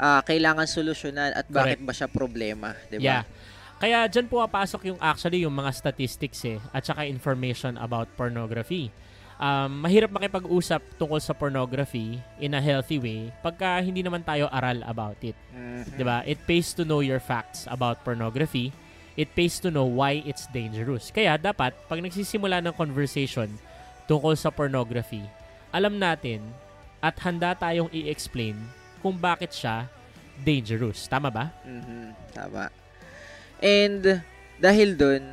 ah, 0.00 0.24
kailangan 0.24 0.64
solusyonan 0.64 1.36
at 1.36 1.44
bakit 1.46 1.76
ba 1.84 1.92
siya 1.92 2.08
problema 2.08 2.72
di 2.88 2.96
Yeah. 2.96 3.28
ba 3.28 3.48
Kaya 3.80 4.04
dyan 4.12 4.28
pumapasok 4.28 4.92
yung 4.92 4.98
actually 5.00 5.40
yung 5.40 5.56
mga 5.56 5.72
statistics 5.72 6.44
eh 6.44 6.60
at 6.68 6.84
saka 6.84 7.08
information 7.08 7.80
about 7.80 8.12
pornography. 8.12 8.92
Um, 9.40 9.80
mahirap 9.80 10.12
makipag-usap 10.12 10.84
tungkol 11.00 11.16
sa 11.16 11.32
pornography 11.32 12.20
in 12.36 12.52
a 12.52 12.60
healthy 12.60 13.00
way 13.00 13.32
pagka 13.40 13.80
hindi 13.80 14.04
naman 14.04 14.20
tayo 14.20 14.52
aral 14.52 14.84
about 14.84 15.16
it. 15.24 15.32
Mhm. 15.56 15.96
'Di 15.96 16.04
ba? 16.04 16.20
It 16.28 16.44
pays 16.44 16.76
to 16.76 16.84
know 16.84 17.00
your 17.00 17.24
facts 17.24 17.64
about 17.72 18.04
pornography. 18.04 18.68
It 19.16 19.32
pays 19.32 19.56
to 19.64 19.72
know 19.72 19.88
why 19.88 20.20
it's 20.28 20.44
dangerous. 20.52 21.08
Kaya 21.08 21.40
dapat 21.40 21.72
pag 21.88 22.04
nagsisimula 22.04 22.60
ng 22.60 22.76
conversation 22.76 23.48
tungkol 24.04 24.36
sa 24.36 24.52
pornography, 24.52 25.24
alam 25.72 25.96
natin 25.96 26.44
at 27.00 27.16
handa 27.24 27.56
tayong 27.56 27.88
i-explain 27.96 28.60
kung 29.00 29.16
bakit 29.16 29.52
siya 29.52 29.88
dangerous. 30.40 31.08
Tama 31.08 31.28
ba? 31.28 31.52
Mhm, 31.64 32.16
Tama. 32.32 32.72
And 33.60 34.24
dahil 34.56 34.96
dun, 34.96 35.24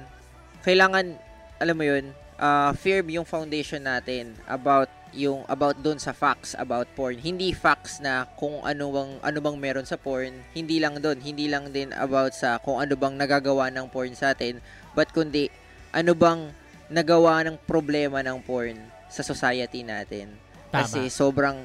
kailangan, 0.63 1.15
alam 1.59 1.75
mo 1.75 1.86
yun, 1.88 2.12
uh, 2.39 2.71
firm 2.75 3.07
yung 3.12 3.27
foundation 3.27 3.83
natin 3.83 4.36
about 4.47 4.91
yung 5.15 5.47
about 5.47 5.79
doon 5.79 5.95
sa 5.95 6.12
facts 6.12 6.51
about 6.59 6.86
porn. 6.91 7.15
Hindi 7.15 7.55
facts 7.55 8.03
na 8.03 8.27
kung 8.36 8.59
ano 8.62 8.91
bang 8.91 9.12
ano 9.24 9.39
bang 9.39 9.57
meron 9.57 9.88
sa 9.88 9.95
porn, 9.95 10.36
hindi 10.51 10.83
lang 10.83 11.00
doon, 11.00 11.24
hindi 11.24 11.47
lang 11.47 11.71
din 11.71 11.95
about 11.95 12.36
sa 12.36 12.59
kung 12.59 12.83
ano 12.83 12.93
bang 13.00 13.15
nagagawa 13.15 13.71
ng 13.71 13.88
porn 13.88 14.12
sa 14.13 14.36
atin, 14.36 14.59
but 14.91 15.07
kundi 15.15 15.47
ano 15.95 16.12
bang 16.12 16.51
nagawa 16.91 17.43
ng 17.47 17.55
problema 17.63 18.19
ng 18.19 18.43
porn 18.43 18.75
sa 19.07 19.24
society 19.24 19.83
natin. 19.83 20.36
Tama. 20.69 20.83
Kasi 20.83 21.07
sobrang 21.07 21.55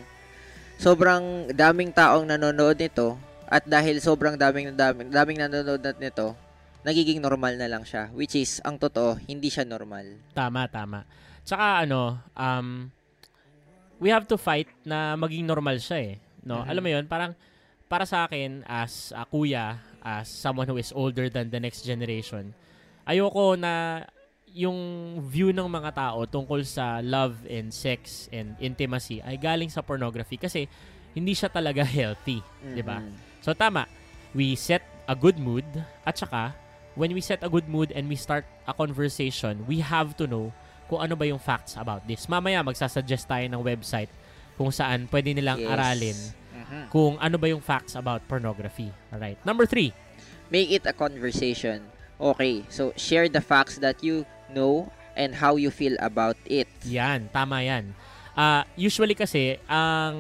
sobrang 0.81 1.51
daming 1.53 1.91
taong 1.93 2.29
nanonood 2.29 2.77
nito 2.79 3.17
at 3.49 3.65
dahil 3.69 4.01
sobrang 4.01 4.37
daming 4.37 4.73
daming, 4.73 5.13
daming 5.13 5.39
nanonood 5.41 5.81
na 5.85 5.93
nito, 5.97 6.33
nagiging 6.83 7.21
normal 7.21 7.55
na 7.61 7.69
lang 7.69 7.85
siya. 7.85 8.09
Which 8.17 8.35
is, 8.35 8.59
ang 8.65 8.81
totoo, 8.81 9.21
hindi 9.29 9.53
siya 9.53 9.69
normal. 9.69 10.19
Tama, 10.33 10.67
tama. 10.73 11.05
Tsaka 11.45 11.85
ano, 11.85 12.19
um, 12.33 12.89
we 14.03 14.11
have 14.11 14.27
to 14.27 14.41
fight 14.41 14.67
na 14.83 15.15
maging 15.15 15.47
normal 15.47 15.79
siya 15.79 15.99
eh. 16.01 16.15
No? 16.43 16.63
Mhm. 16.63 16.69
Alam 16.71 16.83
mo 16.83 16.91
yun, 16.91 17.05
parang 17.07 17.33
para 17.87 18.09
sa 18.09 18.27
akin 18.27 18.65
as 18.67 19.13
a 19.15 19.29
kuya, 19.29 19.79
as 20.03 20.27
someone 20.27 20.67
who 20.67 20.81
is 20.81 20.91
older 20.91 21.31
than 21.31 21.53
the 21.53 21.61
next 21.63 21.87
generation, 21.87 22.51
ayoko 23.07 23.55
na 23.55 24.03
yung 24.53 24.79
view 25.25 25.49
ng 25.51 25.65
mga 25.65 25.91
tao 25.97 26.29
tungkol 26.29 26.61
sa 26.63 27.01
love 27.01 27.41
and 27.49 27.73
sex 27.73 28.29
and 28.29 28.53
intimacy 28.61 29.25
ay 29.25 29.41
galing 29.41 29.73
sa 29.73 29.81
pornography 29.81 30.37
kasi 30.37 30.69
hindi 31.17 31.33
siya 31.33 31.49
talaga 31.49 31.81
healthy, 31.99 32.45
'di 32.61 32.85
ba? 32.85 33.01
Mhm. 33.01 33.17
So 33.41 33.57
tama, 33.57 33.89
we 34.37 34.53
set 34.55 34.85
a 35.09 35.17
good 35.17 35.41
mood 35.41 35.65
at 36.05 36.15
saka 36.15 36.53
when 36.95 37.17
we 37.17 37.25
set 37.25 37.41
a 37.41 37.49
good 37.49 37.65
mood 37.67 37.89
and 37.97 38.05
we 38.07 38.17
start 38.17 38.45
a 38.69 38.77
conversation, 38.77 39.65
we 39.65 39.81
have 39.81 40.13
to 40.21 40.29
know 40.29 40.53
kung 40.87 41.01
ano 41.01 41.17
ba 41.17 41.25
yung 41.25 41.41
facts 41.41 41.73
about 41.81 42.05
this. 42.05 42.29
Mamaya 42.29 42.61
magsasuggest 42.61 43.25
tayo 43.25 43.49
ng 43.49 43.65
website 43.65 44.13
kung 44.61 44.69
saan 44.69 45.09
pwede 45.09 45.33
nilang 45.33 45.57
Yes. 45.57 45.71
aralin 45.73 46.19
Mhm. 46.53 46.81
kung 46.93 47.17
ano 47.17 47.41
ba 47.41 47.49
yung 47.49 47.65
facts 47.65 47.97
about 47.97 48.21
pornography. 48.29 48.93
Alright. 49.09 49.41
Number 49.49 49.65
three, 49.65 49.97
Make 50.53 50.69
it 50.69 50.85
a 50.85 50.93
conversation. 50.93 51.81
Okay, 52.21 52.69
so 52.69 52.93
share 52.93 53.25
the 53.25 53.41
facts 53.41 53.81
that 53.81 54.05
you 54.05 54.29
know 54.53 54.89
and 55.13 55.37
how 55.37 55.57
you 55.57 55.69
feel 55.69 55.97
about 56.01 56.37
it. 56.47 56.69
yan, 56.85 57.29
tama 57.29 57.61
yan. 57.61 57.93
Ah, 58.33 58.65
usually 58.75 59.13
kasi, 59.13 59.61
ang 59.67 60.17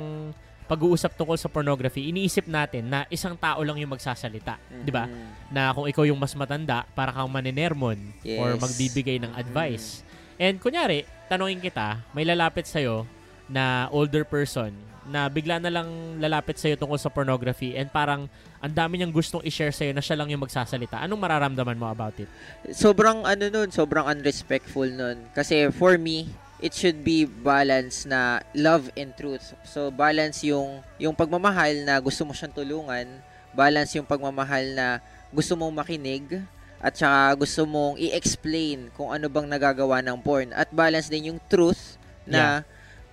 pag-uusap 0.64 1.16
tungkol 1.16 1.36
sa 1.36 1.48
pornography, 1.48 2.08
iniisip 2.08 2.48
natin 2.48 2.88
na 2.88 3.04
isang 3.08 3.36
tao 3.36 3.60
lang 3.60 3.76
yung 3.76 3.92
magsasalita. 3.92 4.56
Di 4.84 4.92
ba? 4.92 5.04
Mhm. 5.04 5.28
na 5.52 5.68
kung 5.76 5.84
ikaw 5.84 6.08
yung 6.08 6.16
mas 6.16 6.32
matanda, 6.32 6.88
para 6.96 7.12
kang 7.12 7.28
maninermon 7.28 8.00
or 8.40 8.56
Yes. 8.56 8.60
magbibigay 8.60 9.20
ng 9.20 9.36
advice. 9.36 10.00
And 10.40 10.56
kunyari, 10.56 11.04
tanongin 11.28 11.60
kita, 11.60 12.00
may 12.16 12.24
lalapit 12.24 12.64
sa'yo 12.64 13.04
na 13.48 13.84
older 13.92 14.24
person 14.24 14.72
na 15.04 15.28
bigla 15.28 15.60
na 15.60 15.68
lang 15.68 15.88
lalapit 16.16 16.56
sa'yo 16.56 16.80
tungkol 16.80 16.96
sa 16.96 17.12
pornography 17.12 17.76
and 17.76 17.92
parang 17.92 18.32
ang 18.62 18.70
dami 18.70 19.02
niyang 19.02 19.10
gustong 19.10 19.42
i-share 19.42 19.74
sa'yo 19.74 19.90
na 19.90 19.98
siya 19.98 20.14
lang 20.14 20.30
yung 20.30 20.46
magsasalita. 20.46 21.02
Anong 21.02 21.18
mararamdaman 21.18 21.74
mo 21.74 21.90
about 21.90 22.14
it? 22.22 22.30
sobrang 22.70 23.26
ano 23.26 23.50
nun, 23.50 23.74
sobrang 23.74 24.06
unrespectful 24.06 24.86
nun. 24.86 25.18
Kasi 25.34 25.66
for 25.74 25.98
me, 25.98 26.30
it 26.62 26.70
should 26.70 27.02
be 27.02 27.26
balance 27.26 28.06
na 28.06 28.38
love 28.54 28.86
and 28.94 29.10
truth. 29.18 29.50
So 29.66 29.90
balance 29.90 30.46
yung 30.46 30.78
yung 31.02 31.10
pagmamahal 31.10 31.82
na 31.82 31.98
gusto 31.98 32.22
mo 32.22 32.30
siyang 32.30 32.54
tulungan, 32.54 33.10
balance 33.50 33.98
yung 33.98 34.06
pagmamahal 34.06 34.62
na 34.78 35.02
gusto 35.34 35.58
mong 35.58 35.82
makinig 35.82 36.38
at 36.78 36.94
saka 36.94 37.34
gusto 37.34 37.66
mong 37.66 37.98
i-explain 37.98 38.94
kung 38.94 39.10
ano 39.10 39.26
bang 39.26 39.50
nagagawa 39.50 39.98
ng 40.06 40.18
porn 40.22 40.54
at 40.54 40.70
balance 40.70 41.10
din 41.10 41.34
yung 41.34 41.40
truth 41.50 41.98
na 42.22 42.62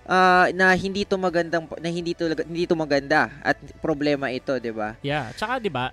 ah, 0.06 0.48
na 0.54 0.72
hindi 0.76 1.04
to 1.04 1.16
magandang 1.16 1.64
na 1.80 1.88
hindi 1.90 2.12
to 2.16 2.32
hindi 2.32 2.64
to 2.64 2.76
maganda 2.76 3.28
at 3.42 3.56
problema 3.80 4.28
ito, 4.32 4.56
'di 4.56 4.72
ba? 4.72 4.96
Yeah. 5.00 5.32
Tsaka 5.36 5.60
'di 5.60 5.70
ba, 5.72 5.90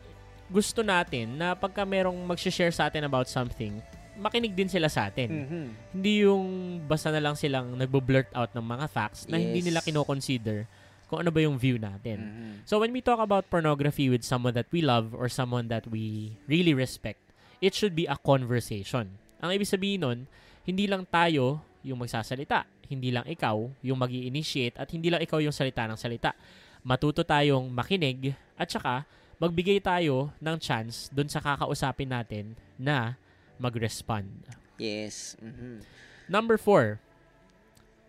gusto 0.47 0.83
natin 0.83 1.35
na 1.35 1.55
pagka 1.57 1.83
merong 1.83 2.15
mag-share 2.23 2.71
sa 2.71 2.87
atin 2.87 3.03
about 3.03 3.27
something, 3.27 3.83
makinig 4.17 4.55
din 4.55 4.71
sila 4.71 4.87
sa 4.89 5.11
atin. 5.11 5.29
Mhm. 5.29 5.63
Hindi 5.93 6.13
yung 6.25 6.45
basta 6.87 7.11
na 7.13 7.21
lang 7.21 7.35
silang 7.35 7.75
nagbo-blurt 7.77 8.31
out 8.33 8.51
ng 8.55 8.63
mga 8.65 8.85
facts 8.89 9.27
na 9.29 9.37
hindi 9.37 9.61
Yes. 9.61 9.67
nila 9.69 9.79
kino-consider 9.83 10.65
kung 11.07 11.23
ano 11.23 11.31
ba 11.31 11.39
yung 11.39 11.55
view 11.55 11.79
natin. 11.79 12.17
Mhm. 12.19 12.51
So 12.67 12.79
when 12.81 12.91
we 12.91 12.99
talk 12.99 13.19
about 13.21 13.47
pornography 13.47 14.11
with 14.11 14.27
someone 14.27 14.55
that 14.57 14.67
we 14.73 14.83
love 14.83 15.15
or 15.15 15.31
someone 15.31 15.71
that 15.71 15.87
we 15.87 16.35
really 16.49 16.75
respect, 16.75 17.21
it 17.63 17.71
should 17.77 17.95
be 17.95 18.07
a 18.09 18.17
conversation. 18.19 19.15
Ang 19.39 19.49
ibig 19.53 19.69
sabihin 19.69 20.01
nun, 20.03 20.19
hindi 20.67 20.83
lang 20.89 21.07
tayo 21.07 21.61
yung 21.85 22.03
magsasalita, 22.03 22.67
hindi 22.87 23.11
lang 23.11 23.27
ikaw 23.27 23.67
yung 23.83 23.99
mag 23.99 24.11
initiate 24.11 24.79
at 24.79 24.89
hindi 24.91 25.11
lang 25.11 25.21
ikaw 25.23 25.39
yung 25.43 25.55
salita 25.55 25.85
ng 25.85 25.99
salita. 25.99 26.33
Matuto 26.81 27.21
tayong 27.21 27.67
makinig 27.67 28.33
at 28.55 28.71
saka 28.71 29.03
magbigay 29.37 29.77
tayo 29.83 30.33
ng 30.41 30.57
chance 30.57 31.11
dun 31.13 31.29
sa 31.29 31.43
kakausapin 31.43 32.09
natin 32.09 32.57
na 32.79 33.19
mag-respond. 33.61 34.29
Yes. 34.77 35.37
Mhm. 35.41 35.85
Number 36.29 36.57
four, 36.57 37.01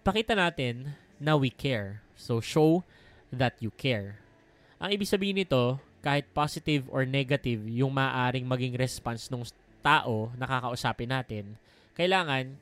pakita 0.04 0.36
natin 0.36 0.96
na 1.20 1.34
we 1.36 1.52
care. 1.52 2.00
So, 2.14 2.40
show 2.40 2.84
that 3.30 3.60
you 3.60 3.72
care. 3.74 4.20
Ang 4.78 4.94
ibig 4.94 5.10
sabihin 5.10 5.42
nito, 5.42 5.82
kahit 6.00 6.30
positive 6.30 6.86
or 6.88 7.02
negative 7.02 7.66
yung 7.66 7.98
maaring 7.98 8.46
maging 8.46 8.78
response 8.78 9.26
ng 9.28 9.42
tao 9.82 10.30
na 10.38 10.46
kakausapin 10.46 11.10
natin, 11.10 11.58
kailangan 11.98 12.54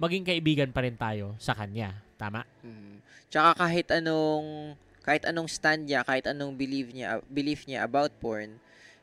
maging 0.00 0.24
kaibigan 0.24 0.72
pa 0.72 0.80
rin 0.80 0.96
tayo 0.96 1.36
sa 1.36 1.52
kanya. 1.52 1.92
Tama? 2.16 2.48
Mhm. 2.64 3.04
Tsaka 3.28 3.68
kahit 3.68 3.92
anong 3.92 4.74
kahit 5.04 5.28
anong 5.28 5.48
stand 5.48 5.84
niya, 5.84 6.00
kahit 6.04 6.24
anong 6.24 6.56
believe 6.56 6.92
niya, 6.96 7.20
belief 7.28 7.68
niya 7.68 7.84
about 7.84 8.12
porn, 8.20 8.56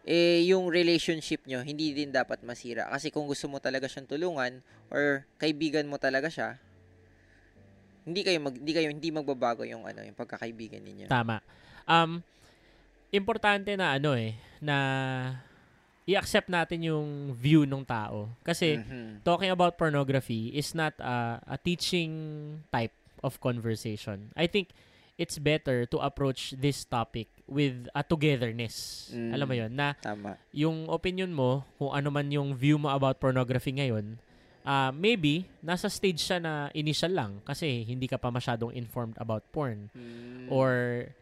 eh 0.08 0.46
yung 0.50 0.74
relationship 0.74 1.46
nyo 1.46 1.62
hindi 1.62 1.94
din 1.94 2.10
dapat 2.10 2.42
masira 2.42 2.88
kasi 2.90 3.12
kung 3.14 3.28
gusto 3.30 3.46
mo 3.50 3.62
talaga 3.62 3.86
siyang 3.86 4.10
tulungan 4.10 4.64
or 4.90 5.26
kaibigan 5.38 5.86
mo 5.86 6.02
talaga 6.02 6.30
siya, 6.34 6.50
hindi 8.08 8.24
kayo 8.24 8.40
mag, 8.40 8.56
hindi 8.56 8.74
kayo 8.74 8.88
hindi 8.88 9.10
magbabago 9.12 9.68
yung 9.68 9.84
ano, 9.84 10.02
yung 10.02 10.16
pagkakaibigan 10.16 10.80
ninyo. 10.80 11.08
Tama. 11.12 11.44
Um, 11.84 12.24
importante 13.12 13.76
na 13.76 14.00
ano 14.00 14.16
eh, 14.16 14.40
na 14.64 14.78
i-accept 16.08 16.48
natin 16.48 16.82
yung 16.82 17.08
view 17.36 17.68
ng 17.68 17.84
tao. 17.84 18.32
Kasi, 18.42 18.80
Mhm. 18.80 19.22
talking 19.22 19.52
about 19.52 19.76
pornography 19.76 20.56
is 20.56 20.72
not 20.72 20.96
a, 20.98 21.44
a 21.46 21.58
teaching 21.60 22.10
type 22.72 22.96
of 23.20 23.36
conversation. 23.38 24.32
I 24.34 24.48
think 24.48 24.72
it's 25.18 25.36
better 25.36 25.84
to 25.84 25.98
approach 26.00 26.56
this 26.56 26.86
topic 26.86 27.28
with 27.44 27.90
a 27.92 28.04
togetherness. 28.04 29.10
Mm. 29.12 29.32
Alam 29.34 29.48
mo 29.48 29.56
'yon 29.58 29.72
na 29.74 29.98
Tama. 29.98 30.38
yung 30.54 30.86
opinion 30.88 31.34
mo, 31.34 31.66
kung 31.76 31.92
ano 31.92 32.08
man 32.08 32.30
yung 32.30 32.54
view 32.54 32.78
mo 32.78 32.88
about 32.88 33.18
pornography 33.18 33.74
ngayon, 33.74 34.22
ah 34.68 34.92
maybe 34.92 35.48
nasa 35.64 35.88
stage 35.88 36.20
siya 36.20 36.44
na 36.44 36.68
initial 36.76 37.16
lang 37.16 37.40
kasi 37.48 37.88
hindi 37.88 38.04
ka 38.04 38.20
pa 38.20 38.28
masyadong 38.28 38.76
informed 38.76 39.16
about 39.16 39.48
porn 39.56 39.88
Mm. 39.96 40.52
or 40.52 40.72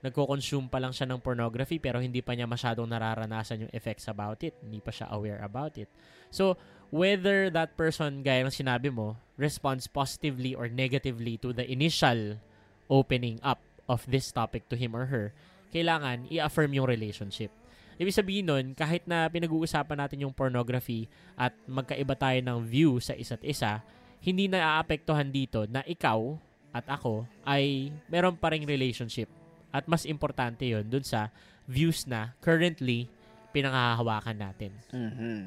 nagko-consume 0.01 0.65
pa 0.65 0.81
lang 0.81 0.93
siya 0.93 1.05
ng 1.09 1.21
pornography 1.21 1.77
pero 1.77 2.01
hindi 2.01 2.25
pa 2.25 2.33
niya 2.33 2.49
masyadong 2.49 2.89
nararanasan 2.89 3.65
yung 3.65 3.73
effects 3.73 4.09
about 4.09 4.41
it, 4.41 4.53
hindi 4.61 4.81
pa 4.81 4.89
siya 4.89 5.09
aware 5.13 5.41
about 5.41 5.77
it. 5.77 5.89
So, 6.29 6.57
whether 6.89 7.49
that 7.49 7.73
person 7.73 8.21
gaya 8.21 8.45
ng 8.45 8.53
sinabi 8.53 8.89
mo 8.89 9.17
responds 9.37 9.85
positively 9.85 10.53
or 10.53 10.65
negatively 10.69 11.37
to 11.41 11.53
the 11.53 11.65
initial 11.65 12.37
opening 12.85 13.37
up 13.41 13.61
of 13.89 14.05
this 14.09 14.29
topic 14.29 14.65
to 14.69 14.77
him 14.77 14.93
or 14.93 15.09
her, 15.09 15.33
kailangan 15.69 16.29
i-affirm 16.29 16.73
yung 16.73 16.85
relationship. 16.85 17.49
Ibig 17.95 18.15
sabihin 18.15 18.47
nun, 18.47 18.65
kahit 18.75 19.07
na 19.07 19.27
pinag-uusapan 19.31 19.95
natin 19.95 20.27
yung 20.27 20.35
pornography 20.35 21.07
at 21.39 21.55
magkaiba 21.63 22.15
tayo 22.15 22.39
ng 22.43 22.59
view 22.67 22.99
sa 22.99 23.15
isa't 23.15 23.39
isa, 23.43 23.79
hindi 24.19 24.51
na 24.51 24.79
aapektuhan 24.79 25.31
dito 25.31 25.63
na 25.69 25.79
ikaw 25.87 26.35
at 26.75 26.83
ako 26.91 27.23
ay 27.47 27.93
meron 28.11 28.35
pa 28.35 28.51
ring 28.51 28.67
relationship. 28.67 29.31
At 29.71 29.87
mas 29.87 30.03
importante 30.03 30.67
yon 30.67 30.87
dun 30.87 31.03
sa 31.07 31.31
views 31.67 32.03
na 32.03 32.35
currently 32.43 33.07
pinangahawakan 33.55 34.35
natin. 34.35 34.71
Mhm. 34.91 35.39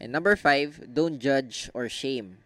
And 0.00 0.08
number 0.08 0.34
five, 0.34 0.80
don't 0.88 1.20
judge 1.20 1.68
or 1.76 1.92
shame. 1.92 2.40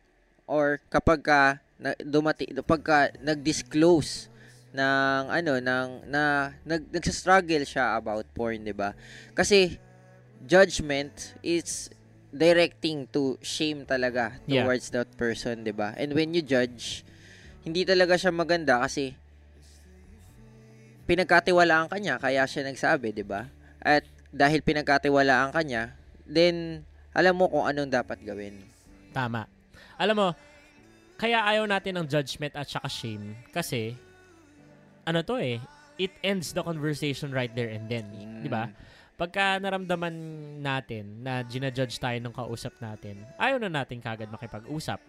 Or 0.51 0.83
kapag 0.91 1.23
ka 1.23 1.43
na, 1.79 1.95
dumati, 2.03 2.51
pagka 2.67 3.15
nag-disclose 3.23 4.31
ng 4.77 5.23
ano 5.33 5.53
ng 5.57 5.89
na 6.13 6.53
nag 6.69 6.93
nagsa-struggle 6.93 7.65
siya 7.65 7.97
about 7.97 8.29
porn, 8.37 8.61
'di 8.61 8.77
ba? 8.77 8.93
Kasi 9.33 9.81
judgment 10.45 11.33
is 11.41 11.89
directing 12.29 13.09
to 13.09 13.41
shame 13.41 13.89
talaga 13.89 14.37
Yeah. 14.45 14.69
towards 14.69 14.93
that 14.93 15.09
person, 15.17 15.65
'di 15.65 15.73
ba? 15.73 15.97
And 15.97 16.13
when 16.13 16.37
you 16.37 16.45
judge, 16.45 17.01
hindi 17.65 17.89
talaga 17.89 18.21
siya 18.21 18.31
maganda 18.31 18.85
kasi 18.85 19.17
pinagkatiwalaan 21.07 21.89
ka 21.89 21.97
niya 21.97 22.21
kaya 22.21 22.45
siya 22.45 22.69
nagsabi, 22.69 23.17
'di 23.17 23.25
ba? 23.25 23.49
At 23.81 24.05
dahil 24.35 24.61
pinagkatiwalaan 24.61 25.55
ka 25.55 25.63
niya, 25.65 25.97
then 26.29 26.85
alam 27.17 27.41
mo 27.41 27.49
kung 27.49 27.65
anong 27.65 27.89
dapat 27.89 28.21
gawin. 28.21 28.61
Tama. 29.17 29.49
Alam 29.97 30.17
mo, 30.21 30.29
kaya 31.17 31.41
ayaw 31.41 31.65
natin 31.65 31.97
ng 31.97 32.07
judgment 32.11 32.53
at 32.53 32.69
saka 32.69 32.93
shame 32.93 33.33
kasi 33.49 33.97
ano 35.07 35.23
to 35.23 35.39
eh, 35.39 35.63
it 35.97 36.13
ends 36.21 36.53
the 36.53 36.61
conversation 36.61 37.33
right 37.33 37.55
there 37.55 37.71
and 37.71 37.89
then. 37.89 38.05
Mm. 38.13 38.43
Di 38.45 38.51
ba? 38.51 38.69
Pagka 39.17 39.57
naramdaman 39.57 40.13
natin 40.61 41.25
na 41.25 41.41
ginajudge 41.41 41.97
tayo 41.97 42.21
ng 42.21 42.35
kausap 42.35 42.77
natin, 42.85 43.17
ayaw 43.41 43.57
na 43.57 43.73
natin 43.73 43.97
kagad 43.97 44.29
makipag-usap. 44.29 45.01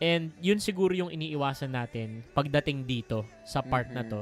And 0.00 0.32
yun 0.40 0.56
siguro 0.58 0.96
yung 0.96 1.12
iniiwasan 1.12 1.70
natin 1.70 2.24
pagdating 2.32 2.88
dito 2.88 3.22
sa 3.44 3.60
part 3.60 3.92
na 3.92 4.02
Mhm. 4.02 4.10
to 4.10 4.20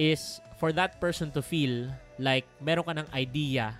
is 0.00 0.40
for 0.56 0.72
that 0.72 0.96
person 0.96 1.28
to 1.28 1.42
feel 1.42 1.90
like 2.16 2.46
meron 2.62 2.86
ka 2.86 2.94
ng 2.96 3.08
idea 3.12 3.76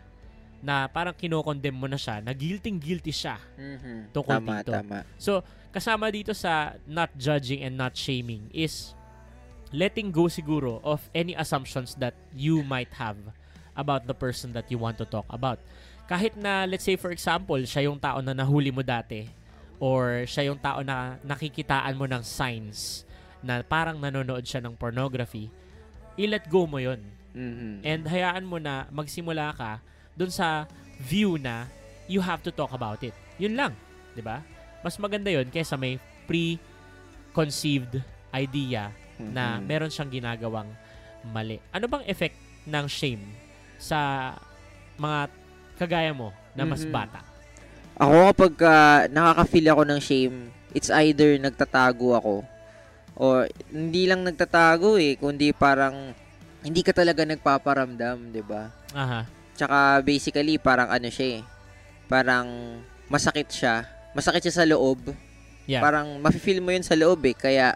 na 0.60 0.86
parang 0.86 1.14
kinokondem 1.14 1.72
mo 1.72 1.86
na 1.86 1.96
siya, 1.96 2.20
na 2.20 2.30
guilty-guilty 2.30 3.10
siya 3.10 3.38
Mhm. 3.56 4.12
Tungkol 4.12 4.38
tama, 4.38 4.54
dito. 4.60 4.72
tama. 4.76 4.98
So, 5.16 5.40
kasama 5.70 6.10
dito 6.10 6.34
sa 6.34 6.76
not 6.84 7.10
judging 7.16 7.62
and 7.62 7.74
not 7.74 7.94
shaming 7.94 8.50
is 8.52 8.92
letting 9.72 10.12
go 10.12 10.28
siguro 10.28 10.78
of 10.84 11.00
any 11.16 11.32
assumptions 11.34 11.96
that 11.96 12.14
you 12.36 12.60
might 12.62 12.92
have 12.96 13.16
about 13.72 14.04
the 14.04 14.14
person 14.14 14.52
that 14.52 14.68
you 14.68 14.76
want 14.76 15.00
to 15.00 15.08
talk 15.08 15.24
about. 15.32 15.58
Kahit 16.06 16.36
na, 16.36 16.68
let's 16.68 16.84
say 16.84 16.96
for 17.00 17.08
example, 17.08 17.56
siya 17.64 17.88
yung 17.88 17.96
tao 17.96 18.20
na 18.20 18.36
nahuli 18.36 18.68
mo 18.68 18.84
dati 18.84 19.26
or 19.80 20.28
siya 20.28 20.52
yung 20.52 20.60
tao 20.60 20.84
na 20.84 21.16
nakikitaan 21.24 21.96
mo 21.96 22.04
ng 22.04 22.20
signs 22.20 23.08
na 23.40 23.64
parang 23.64 23.98
nanonood 23.98 24.44
siya 24.44 24.62
ng 24.62 24.76
pornography, 24.76 25.50
i-let 26.20 26.46
go 26.46 26.68
mo 26.68 26.78
yon 26.78 27.00
Mhm. 27.32 27.80
And 27.80 28.02
hayaan 28.04 28.44
mo 28.44 28.60
na 28.60 28.84
magsimula 28.92 29.56
ka 29.56 29.80
dun 30.12 30.28
sa 30.28 30.68
view 31.00 31.40
na 31.40 31.64
you 32.04 32.20
have 32.20 32.44
to 32.44 32.52
talk 32.52 32.76
about 32.76 33.00
it. 33.00 33.16
Yun 33.40 33.56
lang, 33.56 33.72
'di 34.12 34.20
ba? 34.20 34.44
Mas 34.84 35.00
maganda 35.00 35.32
'yon 35.32 35.48
kaysa 35.48 35.80
may 35.80 35.96
pre-conceived 36.28 38.04
idea 38.36 38.92
na 39.30 39.58
Mhm. 39.58 39.64
meron 39.64 39.92
siyang 39.92 40.10
ginagawang 40.10 40.70
mali. 41.24 41.62
Ano 41.70 41.86
bang 41.86 42.02
effect 42.06 42.34
ng 42.66 42.86
shame 42.86 43.22
sa 43.78 44.32
mga 44.96 45.30
kagaya 45.76 46.10
mo 46.10 46.34
na 46.52 46.66
mas 46.66 46.82
Mhm. 46.82 46.90
bata? 46.90 47.20
Ako 47.94 48.32
kapag 48.32 48.54
ah, 48.64 49.00
nakaka-feel 49.06 49.68
ako 49.70 49.82
ng 49.84 50.00
shame, 50.00 50.36
it's 50.72 50.90
either 50.90 51.36
nagtatago 51.36 52.16
ako 52.16 52.36
or 53.14 53.44
hindi 53.68 54.08
lang 54.08 54.24
nagtatago 54.24 54.96
eh, 54.96 55.14
kundi 55.14 55.52
parang 55.52 56.16
hindi 56.62 56.80
ka 56.80 56.94
talaga 56.94 57.26
nagpaparamdam, 57.26 58.32
'di 58.32 58.42
ba? 58.42 58.70
Aha. 58.94 59.26
Tsaka 59.52 60.00
basically 60.00 60.56
parang 60.56 60.88
ano 60.88 61.06
siya 61.06 61.38
eh. 61.38 61.42
Parang 62.08 62.80
masakit 63.06 63.50
siya. 63.50 63.84
Masakit 64.12 64.48
siya 64.48 64.62
sa 64.62 64.68
loob. 64.68 65.12
Yeah. 65.66 65.82
Parang 65.82 66.16
mafe-feel 66.18 66.62
mo 66.62 66.72
'yun 66.72 66.82
sa 66.82 66.96
loob 66.96 67.20
eh, 67.26 67.36
kaya 67.36 67.74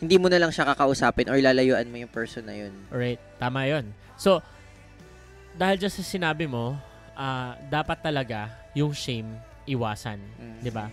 hindi 0.00 0.16
mo 0.20 0.28
na 0.28 0.40
lang 0.40 0.52
siya 0.52 0.68
kakausapin 0.68 1.28
or 1.32 1.40
lalayuan 1.40 1.88
mo 1.88 1.96
yung 1.96 2.12
person 2.12 2.44
na 2.44 2.54
'yun. 2.54 2.72
Alright, 2.92 3.20
tama 3.40 3.64
'yon. 3.64 3.90
So, 4.20 4.44
dahil 5.56 5.80
just 5.80 5.96
sa 6.00 6.04
sinabi 6.04 6.44
mo, 6.44 6.76
ah, 7.16 7.56
dapat 7.72 8.00
talaga 8.04 8.52
yung 8.76 8.92
shame 8.92 9.28
iwasan. 9.64 10.20
Mm. 10.36 10.60
'di 10.60 10.70
ba? 10.72 10.86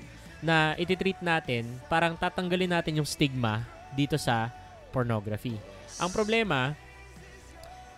Na 0.44 0.76
ititreat 0.76 1.20
natin, 1.24 1.68
parang 1.88 2.16
tatanggalin 2.16 2.72
natin 2.72 3.00
yung 3.00 3.08
stigma 3.08 3.64
dito 3.96 4.16
sa 4.20 4.52
pornography. 4.92 5.56
Ang 6.00 6.10
problema 6.12 6.76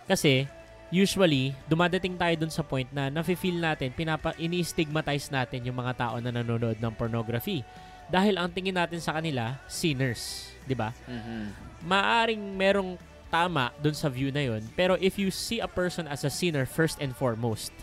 kasi 0.06 0.46
usually 0.94 1.50
dumadating 1.66 2.14
tayo 2.14 2.34
dun 2.38 2.52
sa 2.52 2.62
point 2.62 2.86
na 2.94 3.10
nafe-feel 3.10 3.58
natin, 3.58 3.90
pinapa 3.90 4.30
ini-stigmatize 4.38 5.34
natin 5.34 5.66
yung 5.66 5.74
mga 5.74 5.98
tao 5.98 6.16
na 6.22 6.30
nanonood 6.30 6.78
ng 6.78 6.94
pornography. 6.94 7.66
Dahil 8.06 8.38
ang 8.38 8.46
tingin 8.50 8.74
natin 8.74 9.02
sa 9.02 9.18
kanila, 9.18 9.58
sinners, 9.66 10.54
'di 10.64 10.74
ba? 10.78 10.94
Mhm. 11.06 11.42
Maaring 11.86 12.42
merong 12.54 12.94
tama 13.26 13.74
dun 13.82 13.94
sa 13.94 14.06
view 14.06 14.30
na 14.30 14.46
yun, 14.46 14.62
pero 14.78 14.94
if 15.02 15.18
you 15.18 15.34
see 15.34 15.58
a 15.58 15.66
person 15.66 16.06
as 16.06 16.22
a 16.22 16.30
sinner 16.30 16.62
first 16.62 17.02
and 17.02 17.10
foremost, 17.18 17.74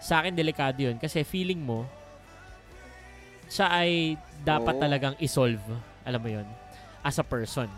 sa 0.00 0.24
akin 0.24 0.32
delikado 0.32 0.80
yun 0.80 0.96
kasi 0.96 1.24
feeling 1.24 1.60
mo 1.60 1.84
siya 3.48 3.68
ay 3.70 4.16
dapat 4.42 4.76
Oo. 4.76 4.82
talagang 4.82 5.14
isolve, 5.20 5.62
alam 6.04 6.20
mo 6.20 6.28
yun, 6.32 6.48
as 7.04 7.20
a 7.20 7.26
person. 7.26 7.68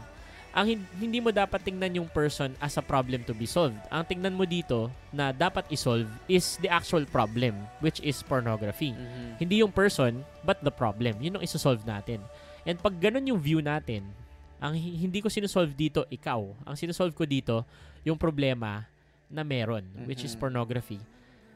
Ang 0.56 0.66
hin- 0.66 0.88
hindi 0.96 1.20
mo 1.20 1.28
dapat 1.28 1.60
tingnan 1.60 2.00
yung 2.00 2.08
person 2.08 2.56
as 2.56 2.74
a 2.74 2.82
problem 2.82 3.20
to 3.20 3.36
be 3.36 3.44
solved. 3.44 3.76
Ang 3.92 4.08
tingnan 4.08 4.32
mo 4.32 4.48
dito 4.48 4.88
na 5.12 5.28
dapat 5.28 5.68
isolve 5.68 6.08
is 6.26 6.56
the 6.58 6.66
actual 6.66 7.04
problem, 7.04 7.52
which 7.78 8.00
is 8.00 8.24
pornography. 8.24 8.96
Mhm. 8.96 9.36
Hindi 9.36 9.60
yung 9.60 9.68
person, 9.68 10.24
but 10.40 10.56
the 10.64 10.72
problem. 10.72 11.20
Yun 11.20 11.36
ang 11.36 11.44
isosolve 11.44 11.84
natin. 11.84 12.24
And 12.64 12.80
pag 12.80 12.96
ganun 12.96 13.28
yung 13.28 13.36
view 13.36 13.60
natin, 13.60 14.08
ang 14.56 14.72
hi- 14.72 14.96
hindi 14.96 15.20
ko 15.20 15.28
sinusolve 15.28 15.76
dito, 15.76 16.08
ikaw. 16.08 16.40
Ang 16.64 16.74
sinusolve 16.74 17.12
ko 17.12 17.28
dito, 17.28 17.60
yung 18.00 18.16
problema 18.16 18.88
na 19.28 19.44
meron, 19.44 19.84
which 20.08 20.24
is 20.24 20.32
Mhm. 20.32 20.40
pornography. 20.40 21.04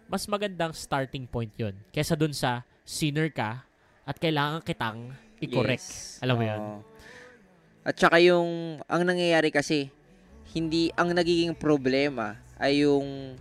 Mas 0.05 0.29
magandang 0.29 0.77
starting 0.77 1.25
point 1.25 1.55
yun. 1.57 1.73
Kesa 1.89 2.13
dun 2.13 2.35
sa 2.35 2.69
sinner 2.85 3.33
ka 3.33 3.65
at 4.05 4.19
kailangan 4.19 4.61
kitang 4.61 5.15
i-correct. 5.41 5.81
Yes. 5.81 6.21
Alam 6.21 6.37
mo 6.37 6.45
yun? 6.45 6.63
At 7.85 7.97
saka 7.97 8.21
yung, 8.21 8.81
ang 8.85 9.03
nangyayari 9.03 9.49
kasi, 9.49 9.89
hindi, 10.53 10.93
ang 10.99 11.13
nagiging 11.17 11.57
problema 11.57 12.37
ay 12.61 12.85
yung, 12.85 13.37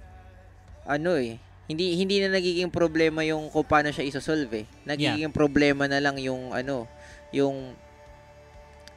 ano 0.87 1.11
eh, 1.19 1.37
hindi 1.69 1.93
hindi 2.01 2.17
na 2.17 2.33
nagiging 2.33 2.73
problema 2.73 3.21
yung 3.21 3.53
kung 3.53 3.61
paano 3.61 3.93
siya 3.93 4.01
isosolve 4.01 4.49
eh. 4.57 4.65
Nagiging 4.89 5.29
problema 5.29 5.85
na 5.85 6.01
lang 6.01 6.17
yung 6.17 6.49
ano, 6.49 6.89
yung 7.29 7.77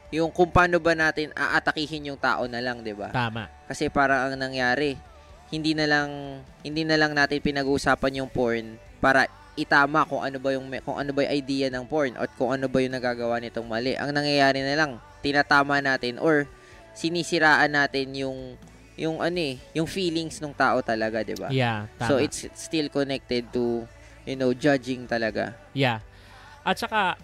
yung 0.09 0.33
kung 0.33 0.49
paano 0.49 0.81
ba 0.81 0.97
natin 0.97 1.29
aatakihin 1.37 2.09
yung 2.09 2.17
tao 2.17 2.49
na 2.49 2.57
lang, 2.65 2.81
'di 2.81 2.97
ba? 2.97 3.13
Tama. 3.13 3.45
Kasi 3.69 3.93
parang 3.93 4.25
ang 4.25 4.41
nangyari, 4.41 4.97
hindi 5.53 5.77
na 5.77 5.85
lang 5.85 6.41
hindi 6.65 6.81
na 6.81 6.97
lang 6.97 7.13
natin 7.13 7.37
pinag-uusapan 7.45 8.25
yung 8.25 8.29
porn 8.33 8.81
para 8.97 9.29
itama 9.53 10.01
kung 10.09 10.25
ano 10.25 10.41
ba 10.41 10.49
yung 10.49 10.65
kung 10.81 10.97
ano 10.97 11.13
ba 11.13 11.29
yung 11.29 11.33
idea 11.45 11.69
ng 11.69 11.85
porn 11.85 12.17
at 12.17 12.33
kung 12.33 12.57
ano 12.57 12.65
ba 12.65 12.81
yung 12.81 12.97
nagagawa 12.97 13.37
nitong 13.37 13.69
mali. 13.69 13.93
Ang 13.93 14.17
nangyayari 14.17 14.65
na 14.65 14.73
lang, 14.73 14.91
tinatama 15.23 15.79
natin 15.79 16.19
or 16.19 16.45
sinisiraan 16.91 17.71
natin 17.71 18.11
yung 18.13 18.59
yung 18.93 19.23
ano 19.23 19.39
eh, 19.39 19.57
yung 19.73 19.89
feelings 19.89 20.37
ng 20.43 20.53
tao 20.53 20.83
talaga, 20.83 21.23
'di 21.23 21.39
ba? 21.39 21.49
Yeah, 21.49 21.89
tama. 21.97 22.09
So 22.11 22.13
it's 22.19 22.45
still 22.53 22.91
connected 22.91 23.49
to 23.55 23.87
you 24.25 24.35
know, 24.35 24.51
judging 24.55 25.07
talaga. 25.07 25.55
Yeah. 25.75 25.99
At 26.63 26.79
saka, 26.79 27.19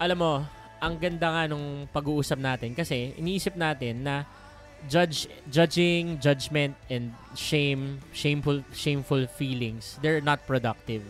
alam 0.00 0.18
mo, 0.18 0.32
ang 0.80 0.94
ganda 0.96 1.28
nga 1.28 1.44
nung 1.50 1.90
pag-uusap 1.90 2.38
natin 2.40 2.72
kasi 2.72 3.12
iniisip 3.18 3.58
natin 3.58 4.06
na 4.06 4.24
judge 4.86 5.26
judging, 5.50 6.16
judgment 6.22 6.78
and 6.86 7.12
shame, 7.34 7.98
shameful 8.14 8.62
shameful 8.70 9.26
feelings, 9.26 9.98
they're 10.00 10.22
not 10.22 10.40
productive. 10.46 11.02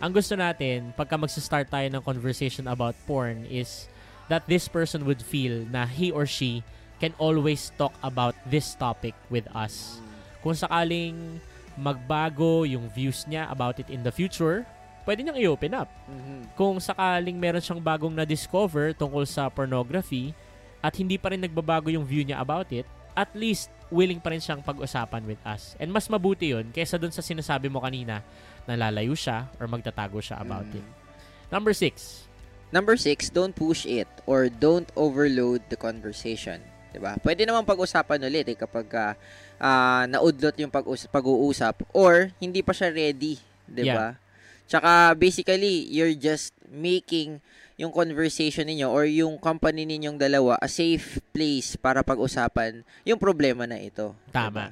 Ang 0.00 0.16
gusto 0.16 0.32
natin 0.32 0.96
pagka 0.96 1.20
magsa-start 1.20 1.68
tayo 1.68 1.86
ng 1.92 2.00
conversation 2.00 2.64
about 2.64 2.96
porn 3.04 3.44
is 3.52 3.86
that 4.30 4.46
this 4.46 4.70
person 4.70 5.02
would 5.04 5.18
feel 5.20 5.66
na 5.68 5.84
he 5.84 6.14
or 6.14 6.24
she 6.24 6.62
can 7.02 7.10
always 7.18 7.74
talk 7.74 7.92
about 8.00 8.38
this 8.46 8.78
topic 8.78 9.12
with 9.26 9.44
us. 9.50 9.98
Kung 10.40 10.54
sakaling 10.54 11.42
magbago 11.74 12.62
yung 12.62 12.86
views 12.94 13.26
niya 13.26 13.50
about 13.50 13.82
it 13.82 13.90
in 13.90 14.06
the 14.06 14.12
future, 14.14 14.62
pwede 15.02 15.26
niyang 15.26 15.40
i-open 15.40 15.72
up. 15.74 15.88
Mhm. 16.06 16.54
Kung 16.54 16.78
sakaling 16.78 17.34
meron 17.34 17.60
siyang 17.60 17.82
bagong 17.82 18.14
na-discover 18.14 18.94
tungkol 18.94 19.26
sa 19.26 19.50
pornography 19.50 20.30
at 20.78 20.94
hindi 20.94 21.18
pa 21.18 21.34
rin 21.34 21.42
nagbabago 21.42 21.90
yung 21.90 22.06
view 22.06 22.22
niya 22.22 22.38
about 22.38 22.70
it, 22.70 22.86
at 23.18 23.32
least 23.34 23.72
willing 23.90 24.22
pa 24.22 24.30
rin 24.30 24.38
siyang 24.38 24.62
pag-usapan 24.62 25.26
with 25.26 25.40
us. 25.42 25.74
And 25.82 25.90
mas 25.90 26.06
mabuti 26.06 26.54
yun 26.54 26.70
kaysa 26.70 26.94
dun 26.94 27.10
sa 27.10 27.24
sinasabi 27.24 27.66
mo 27.66 27.82
kanina 27.82 28.22
na 28.68 28.78
lalayo 28.78 29.18
siya 29.18 29.50
or 29.58 29.66
magtatago 29.66 30.22
siya 30.22 30.38
about 30.38 30.68
Mhm. 30.70 30.78
it. 30.78 30.86
Number 31.50 31.74
six. 31.74 32.22
Number 32.70 32.94
six, 32.94 33.30
don't 33.30 33.54
push 33.54 33.82
it 33.86 34.06
or 34.30 34.46
don't 34.46 34.86
overload 34.94 35.66
the 35.70 35.78
conversation. 35.78 36.62
'Di 36.90 36.98
ba? 36.98 37.18
Pwede 37.22 37.46
naman 37.46 37.66
pag-usapan 37.66 38.22
ulit 38.26 38.46
eh, 38.50 38.58
kapag 38.58 38.86
ah, 38.94 39.14
ah, 39.58 40.04
naudlot 40.10 40.58
yung 40.58 40.70
pag-uusap 41.10 41.86
or 41.94 42.34
hindi 42.42 42.62
pa 42.62 42.74
siya 42.74 42.90
ready, 42.90 43.38
'di 43.66 43.84
ba? 43.90 44.18
Tsaka 44.70 45.18
basically, 45.18 45.90
you're 45.90 46.14
just 46.14 46.54
making 46.70 47.42
yung 47.74 47.90
conversation 47.90 48.70
ninyo 48.70 48.86
or 48.86 49.02
yung 49.08 49.34
company 49.40 49.82
ninyong 49.82 50.14
dalawa 50.14 50.54
a 50.62 50.68
safe 50.70 51.18
place 51.34 51.74
para 51.74 52.06
pag-usapan 52.06 52.86
yung 53.02 53.18
problema 53.18 53.66
na 53.66 53.80
ito. 53.80 54.14
Tama. 54.30 54.46
Diba? 54.46 54.66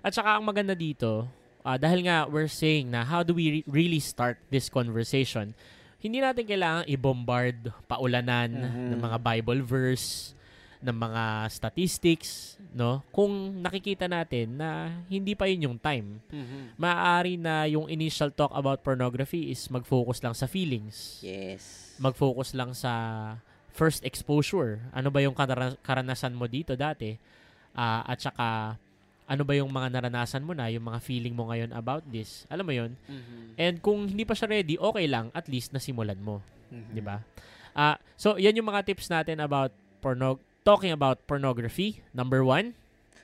At 0.00 0.12
saka 0.16 0.40
ang 0.40 0.46
maganda 0.48 0.72
dito, 0.72 1.28
ah, 1.66 1.76
dahil 1.76 2.06
nga 2.06 2.24
we're 2.30 2.48
saying 2.48 2.88
na 2.88 3.04
how 3.04 3.20
do 3.20 3.36
we 3.36 3.60
re- 3.60 3.66
really 3.68 4.00
start 4.00 4.40
this 4.48 4.72
conversation, 4.72 5.52
hindi 6.02 6.18
natin 6.18 6.42
kailangan 6.42 6.84
i-bombard, 6.84 7.58
paulanan 7.86 8.50
Mhm. 8.50 8.86
ng 8.90 9.00
mga 9.00 9.18
Bible 9.22 9.62
verse, 9.62 10.34
ng 10.82 10.90
mga 10.92 11.46
statistics, 11.46 12.58
no? 12.68 13.06
Kung 13.08 13.30
nakikita 13.62 14.10
natin 14.10 14.58
na 14.58 14.90
hindi 15.06 15.32
pa 15.32 15.46
yun 15.46 15.70
yung 15.70 15.78
time. 15.78 16.18
Maaari 16.74 17.38
na 17.38 17.64
yung 17.64 17.86
initial 17.86 18.28
talk 18.28 18.50
about 18.50 18.82
pornography 18.82 19.48
is 19.48 19.62
mag-focus 19.70 20.18
lang 20.18 20.34
sa 20.34 20.44
feelings. 20.44 21.22
Yes. 21.22 21.94
Mag-focus 21.96 22.50
lang 22.52 22.74
sa 22.74 22.90
first 23.70 24.02
exposure. 24.02 24.82
Ano 24.90 25.08
ba 25.08 25.22
yung 25.22 25.32
karana- 25.32 25.78
karanasan 25.78 26.34
mo 26.34 26.44
dito 26.44 26.74
dati? 26.74 27.14
Ah, 27.72 28.02
at 28.04 28.18
saka 28.18 28.74
ano 29.26 29.42
ba 29.46 29.54
yung 29.54 29.70
mga 29.70 29.88
naranasan 29.98 30.42
mo 30.42 30.52
na, 30.52 30.68
yung 30.68 30.84
mga 30.84 30.98
feeling 31.00 31.32
mo 31.32 31.48
ngayon 31.48 31.70
about 31.72 32.02
this. 32.10 32.44
Alam 32.50 32.66
mo 32.66 32.74
yun? 32.74 32.92
Mhm. 33.06 33.38
And 33.56 33.74
kung 33.80 34.10
hindi 34.10 34.26
pa 34.26 34.34
siya 34.34 34.50
ready, 34.50 34.76
okay 34.76 35.06
lang, 35.06 35.30
at 35.32 35.46
least 35.46 35.72
nasimulan 35.72 36.18
mo. 36.20 36.42
Mhm. 36.68 36.92
'di 36.92 37.02
ba? 37.04 37.20
Ah, 37.72 37.96
so 38.16 38.36
yan 38.36 38.56
yung 38.56 38.68
mga 38.68 38.84
tips 38.84 39.08
natin 39.08 39.40
about 39.40 39.72
porno 40.04 40.36
talking 40.62 40.92
about 40.92 41.20
pornography. 41.26 42.04
Number 42.12 42.44
one. 42.44 42.76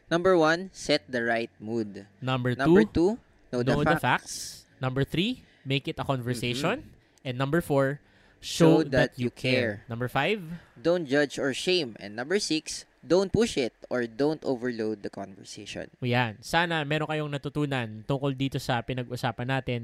Number 0.08 0.40
one, 0.40 0.72
set 0.72 1.04
the 1.04 1.20
right 1.20 1.52
mood. 1.60 2.08
Number, 2.24 2.56
Number 2.56 2.80
two, 2.88 3.20
two, 3.52 3.52
know, 3.52 3.60
know 3.60 3.84
the, 3.84 3.92
the 3.92 4.00
facts. 4.00 4.64
facts. 4.64 4.72
Number 4.80 5.04
three, 5.04 5.44
make 5.68 5.84
it 5.84 6.00
a 6.00 6.04
conversation. 6.08 6.88
And 7.20 7.36
number 7.36 7.60
four, 7.60 8.00
Show 8.40 8.80
show, 8.80 8.88
that 8.88 9.12
that, 9.12 9.20
you 9.20 9.28
you 9.28 9.30
care. 9.34 9.84
care. 9.84 9.90
Number 9.90 10.08
five, 10.08 10.40
Don't 10.80 11.04
judge 11.04 11.36
or 11.36 11.52
shame. 11.52 11.92
And 12.00 12.16
number 12.16 12.40
six, 12.40 12.87
don't 13.04 13.30
push 13.30 13.56
it 13.56 13.74
or 13.88 14.04
don't 14.06 14.42
overload 14.44 15.02
the 15.02 15.10
conversation. 15.10 15.90
yan. 16.02 16.38
Sana 16.42 16.82
meron 16.82 17.08
kayong 17.08 17.30
natutunan 17.30 18.02
tungkol 18.04 18.34
dito 18.34 18.58
sa 18.58 18.82
pinag-usapan 18.82 19.48
natin 19.48 19.82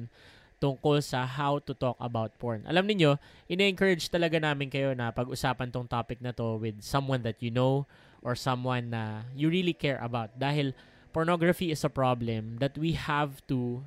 tungkol 0.63 1.03
sa 1.03 1.27
how 1.29 1.61
to 1.61 1.75
talk 1.77 1.99
about 2.01 2.33
porn. 2.41 2.65
Alam 2.65 2.89
niyo, 2.89 3.21
ina-encourage 3.51 4.09
talaga 4.09 4.41
namin 4.41 4.73
kayo 4.73 4.97
na 4.97 5.13
pag-usapan 5.13 5.69
tong 5.69 5.85
topic 5.85 6.23
na 6.25 6.33
to 6.33 6.57
with 6.57 6.81
someone 6.81 7.21
that 7.21 7.37
you 7.45 7.53
know 7.53 7.85
or 8.25 8.33
someone 8.33 8.89
na 8.89 9.29
you 9.37 9.53
really 9.53 9.77
care 9.77 10.01
about 10.01 10.33
dahil 10.41 10.73
pornography 11.13 11.69
is 11.71 11.85
a 11.85 11.93
problem 11.93 12.57
that 12.59 12.75
we 12.81 12.97
have 12.97 13.45
to 13.47 13.85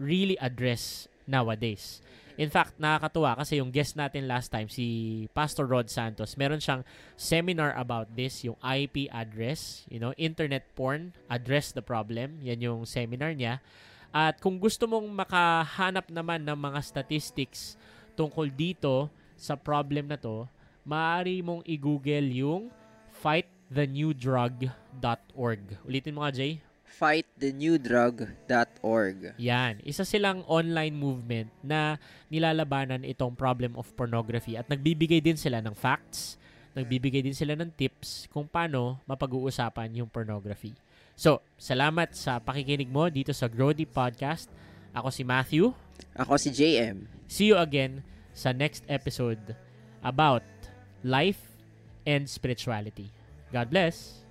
really 0.00 0.34
address 0.40 1.06
nowadays. 1.28 2.00
In 2.40 2.48
fact, 2.48 2.80
nakakatuwa 2.80 3.36
kasi 3.36 3.60
yung 3.60 3.68
guest 3.68 3.92
natin 3.92 4.24
last 4.24 4.48
time, 4.48 4.72
si 4.72 5.28
Pastor 5.36 5.68
Rod 5.68 5.92
Santos, 5.92 6.40
meron 6.40 6.64
siyang 6.64 6.80
seminar 7.12 7.76
about 7.76 8.08
this, 8.16 8.40
yung 8.40 8.56
IP 8.64 9.12
address, 9.12 9.84
you 9.92 10.00
know, 10.00 10.16
internet 10.16 10.64
porn, 10.72 11.12
address 11.28 11.76
the 11.76 11.84
problem. 11.84 12.40
Yan 12.40 12.64
yung 12.64 12.88
seminar 12.88 13.36
niya. 13.36 13.60
At 14.12 14.40
kung 14.40 14.56
gusto 14.56 14.88
mong 14.88 15.12
makahanap 15.12 16.08
naman 16.08 16.40
ng 16.44 16.56
mga 16.56 16.80
statistics 16.84 17.76
tungkol 18.16 18.48
dito 18.48 19.08
sa 19.36 19.56
problem 19.56 20.08
na 20.08 20.16
to, 20.20 20.48
maaari 20.84 21.42
mong 21.44 21.62
i-google 21.68 22.32
yung 22.32 22.70
fightthenewdrug.org. 23.20 25.62
Ulitin 25.84 26.14
mo 26.16 26.20
nga, 26.24 26.32
Jay. 26.32 26.71
Fightthenewdrug.org. 26.92 29.18
Yan. 29.40 29.80
Isa 29.82 30.04
silang 30.04 30.44
online 30.44 30.92
movement 30.92 31.48
na 31.64 31.96
nilalabanan 32.28 33.00
itong 33.08 33.32
problem 33.32 33.72
of 33.80 33.88
pornography 33.96 34.60
at 34.60 34.68
nagbibigay 34.68 35.24
din 35.24 35.40
sila 35.40 35.64
ng 35.64 35.72
facts, 35.72 36.36
nagbibigay 36.76 37.24
din 37.24 37.34
sila 37.34 37.56
ng 37.56 37.72
tips 37.72 38.28
kung 38.28 38.44
paano 38.44 39.00
mapag-uusapan 39.08 40.04
yung 40.04 40.12
pornography. 40.12 40.76
So, 41.16 41.40
salamat 41.60 42.16
sa 42.16 42.40
pakikinig 42.40 42.88
mo 42.88 43.08
dito 43.08 43.32
sa 43.32 43.48
Grow 43.48 43.72
Deep 43.72 43.92
Podcast. 43.92 44.48
Ako 44.92 45.08
si 45.08 45.24
Matthew. 45.24 45.72
Ako 46.16 46.36
si 46.36 46.52
JM. 46.52 47.08
See 47.28 47.48
you 47.48 47.56
again 47.56 48.04
sa 48.36 48.52
next 48.52 48.84
episode 48.88 49.56
about 50.04 50.44
life 51.04 51.40
and 52.04 52.28
spirituality. 52.28 53.12
God 53.52 53.68
bless. 53.68 54.21